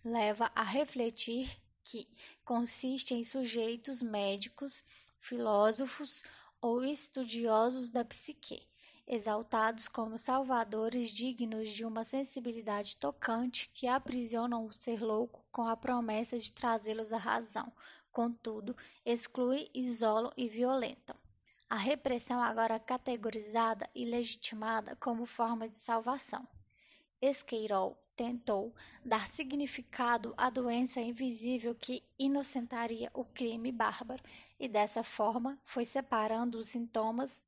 leva 0.04 0.50
a 0.54 0.62
refletir 0.62 1.61
que 1.82 2.08
consiste 2.44 3.14
em 3.14 3.24
sujeitos 3.24 4.02
médicos, 4.02 4.82
filósofos 5.20 6.22
ou 6.60 6.84
estudiosos 6.84 7.90
da 7.90 8.04
psique, 8.04 8.66
exaltados 9.06 9.88
como 9.88 10.18
salvadores 10.18 11.10
dignos 11.10 11.68
de 11.68 11.84
uma 11.84 12.04
sensibilidade 12.04 12.96
tocante 12.96 13.70
que 13.74 13.86
aprisionam 13.86 14.66
o 14.66 14.72
ser 14.72 15.02
louco 15.02 15.44
com 15.50 15.66
a 15.66 15.76
promessa 15.76 16.38
de 16.38 16.52
trazê-los 16.52 17.12
à 17.12 17.18
razão, 17.18 17.72
contudo, 18.10 18.76
exclui, 19.04 19.70
isolam 19.74 20.32
e 20.36 20.48
violentam. 20.48 21.16
A 21.68 21.76
repressão 21.76 22.40
agora 22.40 22.78
categorizada 22.78 23.88
e 23.94 24.04
legitimada 24.04 24.94
como 24.96 25.24
forma 25.24 25.68
de 25.68 25.76
salvação. 25.76 26.46
Esqueirol 27.20 28.01
tentou 28.16 28.74
dar 29.04 29.26
significado 29.26 30.34
à 30.36 30.50
doença 30.50 31.00
invisível 31.00 31.74
que 31.74 32.02
inocentaria 32.18 33.10
o 33.14 33.24
crime 33.24 33.72
bárbaro 33.72 34.22
e 34.58 34.68
dessa 34.68 35.02
forma 35.02 35.58
foi 35.64 35.84
separando 35.84 36.58
os 36.58 36.68
sintomas 36.68 37.42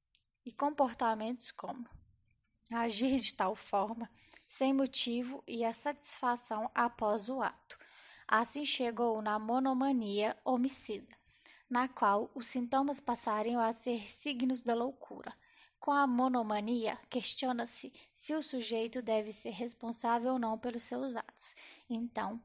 e 0.44 0.52
comportamentos 0.52 1.50
como 1.52 1.88
agir 2.72 3.18
de 3.18 3.34
tal 3.34 3.54
forma, 3.54 4.10
sem 4.48 4.72
motivo 4.72 5.42
e 5.46 5.64
a 5.64 5.72
satisfação 5.72 6.70
após 6.74 7.28
o 7.28 7.42
ato. 7.42 7.78
Assim 8.26 8.64
chegou 8.64 9.20
na 9.20 9.38
monomania 9.38 10.36
homicida, 10.44 11.14
na 11.68 11.88
qual 11.88 12.30
os 12.34 12.46
sintomas 12.46 13.00
passariam 13.00 13.60
a 13.60 13.72
ser 13.72 14.10
signos 14.10 14.62
da 14.62 14.74
loucura. 14.74 15.34
Com 15.84 15.90
a 15.90 16.06
monomania, 16.06 16.98
questiona-se 17.10 17.92
se 18.14 18.34
o 18.34 18.42
sujeito 18.42 19.02
deve 19.02 19.30
ser 19.34 19.50
responsável 19.50 20.32
ou 20.32 20.38
não 20.38 20.58
pelos 20.58 20.84
seus 20.84 21.14
atos. 21.14 21.54
Então, 21.90 22.40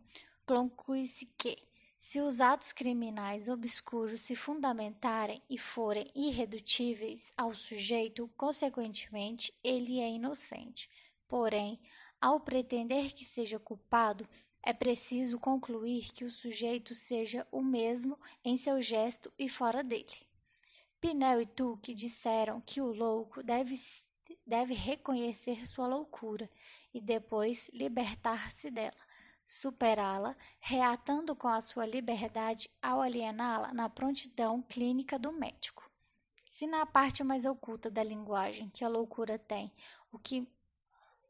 conclui-se 0.45 1.25
que, 1.37 1.57
se 1.97 2.19
os 2.19 2.41
atos 2.41 2.73
criminais 2.73 3.47
obscuros 3.47 4.19
se 4.19 4.35
fundamentarem 4.35 5.41
e 5.49 5.57
forem 5.57 6.11
irredutíveis 6.13 7.31
ao 7.37 7.55
sujeito, 7.55 8.29
consequentemente, 8.35 9.57
ele 9.63 10.01
é 10.01 10.09
inocente. 10.09 10.89
Porém, 11.25 11.79
ao 12.19 12.41
pretender 12.41 13.13
que 13.13 13.23
seja 13.23 13.57
culpado, 13.57 14.27
é 14.61 14.73
preciso 14.73 15.39
concluir 15.39 16.11
que 16.11 16.25
o 16.25 16.29
sujeito 16.29 16.93
seja 16.93 17.47
o 17.53 17.63
mesmo 17.63 18.19
em 18.43 18.57
seu 18.57 18.81
gesto 18.81 19.31
e 19.39 19.47
fora 19.47 19.81
dele. 19.81 20.28
Pinel 21.01 21.41
e 21.41 21.45
Tuque 21.45 21.93
disseram 21.93 22.61
que 22.61 22.81
o 22.81 22.93
louco 22.93 23.41
deve, 23.41 23.75
deve 24.45 24.73
reconhecer 24.73 25.65
sua 25.65 25.87
loucura 25.87 26.49
e 26.93 26.99
depois 26.99 27.69
libertar-se 27.73 28.69
dela 28.69 29.09
superá-la, 29.49 30.37
reatando 30.59 31.35
com 31.35 31.47
a 31.47 31.59
sua 31.59 31.83
liberdade 31.83 32.69
ao 32.79 33.01
aliená-la 33.01 33.73
na 33.73 33.89
prontidão 33.89 34.61
clínica 34.61 35.17
do 35.17 35.31
médico. 35.31 35.89
Se 36.51 36.67
na 36.67 36.85
parte 36.85 37.23
mais 37.23 37.45
oculta 37.45 37.89
da 37.89 38.03
linguagem 38.03 38.69
que 38.69 38.85
a 38.85 38.87
loucura 38.87 39.39
tem, 39.39 39.73
o 40.11 40.19
que, 40.19 40.47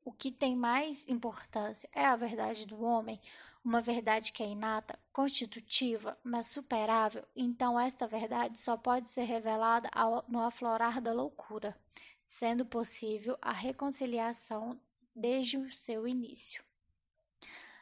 o 0.03 0.11
que 0.11 0.33
tem 0.33 0.53
mais 0.53 1.07
importância 1.07 1.89
é 1.93 2.03
a 2.03 2.17
verdade 2.17 2.65
do 2.65 2.83
homem, 2.83 3.17
uma 3.63 3.81
verdade 3.81 4.31
que 4.31 4.41
é 4.41 4.47
inata, 4.47 4.97
constitutiva, 5.11 6.17
mas 6.23 6.47
superável, 6.47 7.25
então 7.35 7.79
esta 7.79 8.07
verdade 8.07 8.59
só 8.59 8.77
pode 8.77 9.09
ser 9.09 9.23
revelada 9.23 9.89
ao, 9.93 10.23
no 10.27 10.39
aflorar 10.39 11.01
da 11.01 11.13
loucura, 11.13 11.77
sendo 12.25 12.65
possível 12.65 13.37
a 13.41 13.51
reconciliação 13.51 14.79
desde 15.15 15.57
o 15.57 15.71
seu 15.71 16.07
início. 16.07 16.63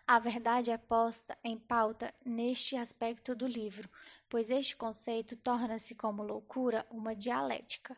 A 0.06 0.20
verdade 0.20 0.72
é 0.72 0.78
posta 0.78 1.38
em 1.44 1.58
pauta 1.58 2.14
neste 2.26 2.78
aspecto 2.78 3.36
do 3.36 3.46
livro, 3.46 3.90
pois 4.30 4.50
este 4.50 4.74
conceito 4.76 5.36
torna-se, 5.36 5.96
como 5.96 6.24
loucura, 6.24 6.88
uma 6.90 7.14
dialética. 7.14 7.98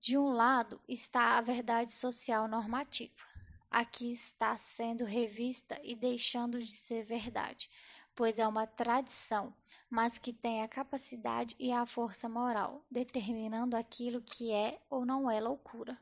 De 0.00 0.16
um 0.16 0.30
lado 0.30 0.80
está 0.88 1.36
a 1.36 1.40
verdade 1.42 1.92
social 1.92 2.48
normativa. 2.48 3.35
Aqui 3.78 4.10
está 4.10 4.56
sendo 4.56 5.04
revista 5.04 5.78
e 5.84 5.94
deixando 5.94 6.58
de 6.58 6.72
ser 6.72 7.04
verdade, 7.04 7.68
pois 8.14 8.38
é 8.38 8.48
uma 8.48 8.66
tradição, 8.66 9.54
mas 9.90 10.16
que 10.16 10.32
tem 10.32 10.62
a 10.62 10.68
capacidade 10.68 11.54
e 11.58 11.70
a 11.70 11.84
força 11.84 12.26
moral, 12.26 12.82
determinando 12.90 13.76
aquilo 13.76 14.22
que 14.22 14.50
é 14.50 14.80
ou 14.88 15.04
não 15.04 15.30
é 15.30 15.38
loucura. 15.40 15.98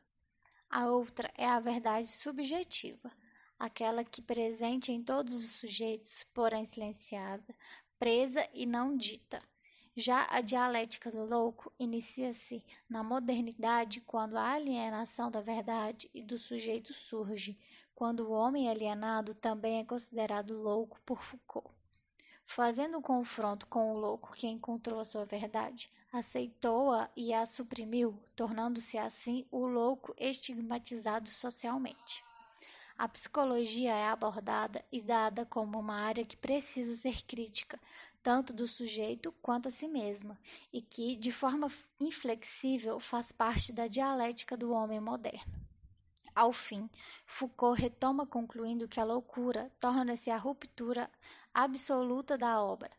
A 0.70 0.87
outra 0.87 1.29
é 1.37 1.47
a 1.47 1.59
verdade 1.59 2.07
subjetiva 2.07 3.11
aquela 3.59 4.05
que 4.05 4.22
presente 4.22 4.93
em 4.93 5.03
todos 5.03 5.33
os 5.33 5.51
sujeitos, 5.53 6.25
porém 6.33 6.64
silenciada, 6.64 7.57
presa 7.99 8.49
e 8.53 8.66
não 8.66 8.97
dita. 8.97 9.43
Já 9.97 10.26
a 10.28 10.40
dialética 10.40 11.09
do 11.09 11.24
louco 11.24 11.72
inicia-se 11.78 12.64
na 12.88 13.05
modernidade 13.05 14.01
quando 14.01 14.36
a 14.36 14.51
alienação 14.51 15.30
da 15.30 15.40
verdade 15.40 16.11
e 16.12 16.20
do 16.20 16.36
sujeito 16.36 16.92
surge, 16.92 17.57
quando 17.95 18.26
o 18.26 18.32
homem 18.32 18.68
alienado 18.68 19.34
também 19.34 19.78
é 19.78 19.84
considerado 19.84 20.61
louco 20.61 21.01
por 21.07 21.22
Foucault. 21.22 21.70
Fazendo 22.45 22.99
um 22.99 23.03
confronto 23.03 23.68
com 23.68 23.92
o 23.92 23.97
louco 23.97 24.32
que 24.32 24.49
encontrou 24.49 24.99
a 24.99 25.05
sua 25.05 25.24
verdade, 25.24 25.88
aceitou-a 26.12 27.09
e 27.16 27.32
a 27.32 27.47
suprimiu, 27.47 28.18
tornando-se 28.34 28.99
assim 28.99 29.47
o 29.49 29.64
louco 29.64 30.12
estigmatizado 30.18 31.28
socialmente. 31.28 32.24
A 32.97 33.09
psicologia 33.09 33.92
é 33.92 34.07
abordada 34.07 34.84
e 34.90 35.03
dada 35.03 35.45
como 35.45 35.80
uma 35.80 35.97
área 35.97 36.24
que 36.24 36.36
precisa 36.36 36.95
ser 36.95 37.22
crítica, 37.24 37.80
tanto 38.22 38.53
do 38.53 38.68
sujeito 38.68 39.32
quanto 39.42 39.66
a 39.66 39.70
si 39.70 39.88
mesma, 39.88 40.38
e 40.72 40.80
que, 40.80 41.16
de 41.16 41.32
forma 41.32 41.68
inflexível, 41.99 43.01
faz 43.01 43.32
parte 43.32 43.72
da 43.72 43.88
dialética 43.88 44.57
do 44.57 44.72
homem 44.72 45.01
moderno. 45.01 45.53
Ao 46.34 46.53
fim, 46.53 46.88
Foucault 47.26 47.80
retoma 47.80 48.26
concluindo 48.26 48.88
que 48.88 49.01
a 49.01 49.05
loucura 49.05 49.70
torna-se 49.80 50.30
a 50.30 50.36
ruptura 50.36 51.11
absoluta 51.53 52.38
da 52.38 52.62
obra, 52.62 52.90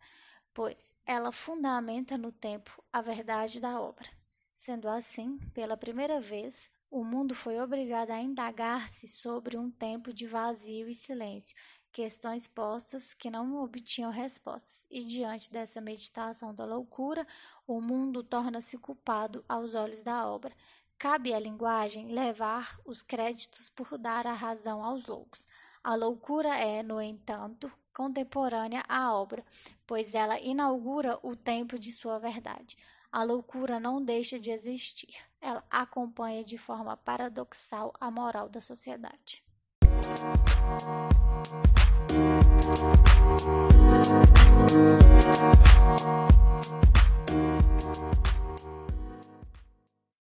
pois 0.53 0.93
ela 1.05 1.31
fundamenta 1.31 2.17
no 2.17 2.31
tempo 2.31 2.83
a 2.91 3.01
verdade 3.01 3.59
da 3.59 3.79
obra. 3.79 4.09
Sendo 4.53 4.87
assim, 4.87 5.37
pela 5.53 5.75
primeira 5.75 6.21
vez, 6.21 6.69
o 6.95 7.03
mundo 7.03 7.35
foi 7.35 7.59
obrigado 7.59 8.11
a 8.11 8.21
indagar-se 8.21 9.05
sobre 9.05 9.57
um 9.57 9.69
tempo 9.69 10.13
de 10.13 10.25
vazio 10.25 10.87
e 10.87 10.95
silêncio, 10.95 11.53
questões 11.91 12.47
postas 12.47 13.13
que 13.13 13.29
não 13.29 13.61
obtinham 13.61 14.09
respostas. 14.09 14.85
E 14.89 15.03
diante 15.03 15.51
dessa 15.51 15.81
meditação 15.81 16.55
da 16.55 16.63
loucura, 16.63 17.27
o 17.67 17.81
mundo 17.81 18.23
torna-se 18.23 18.77
culpado 18.77 19.43
aos 19.49 19.75
olhos 19.75 20.03
da 20.03 20.25
obra. 20.25 20.55
Cabe 20.97 21.33
à 21.33 21.39
linguagem 21.39 22.13
levar 22.13 22.79
os 22.85 23.03
créditos 23.03 23.69
por 23.69 23.97
dar 23.97 24.25
a 24.25 24.31
razão 24.31 24.81
aos 24.81 25.05
loucos. 25.05 25.45
A 25.83 25.95
loucura 25.95 26.57
é, 26.57 26.81
no 26.81 27.01
entanto, 27.01 27.69
contemporânea 27.93 28.85
à 28.87 29.13
obra, 29.13 29.43
pois 29.85 30.15
ela 30.15 30.39
inaugura 30.39 31.19
o 31.21 31.35
tempo 31.35 31.77
de 31.77 31.91
sua 31.91 32.17
verdade. 32.19 32.77
A 33.11 33.23
loucura 33.23 33.81
não 33.81 34.01
deixa 34.01 34.39
de 34.39 34.49
existir, 34.49 35.15
ela 35.45 35.63
acompanha 35.69 36.43
de 36.43 36.57
forma 36.57 36.97
paradoxal 36.97 37.93
a 38.01 38.09
moral 38.09 38.49
da 38.49 38.59
sociedade. 38.59 39.43
Música 47.37 48.34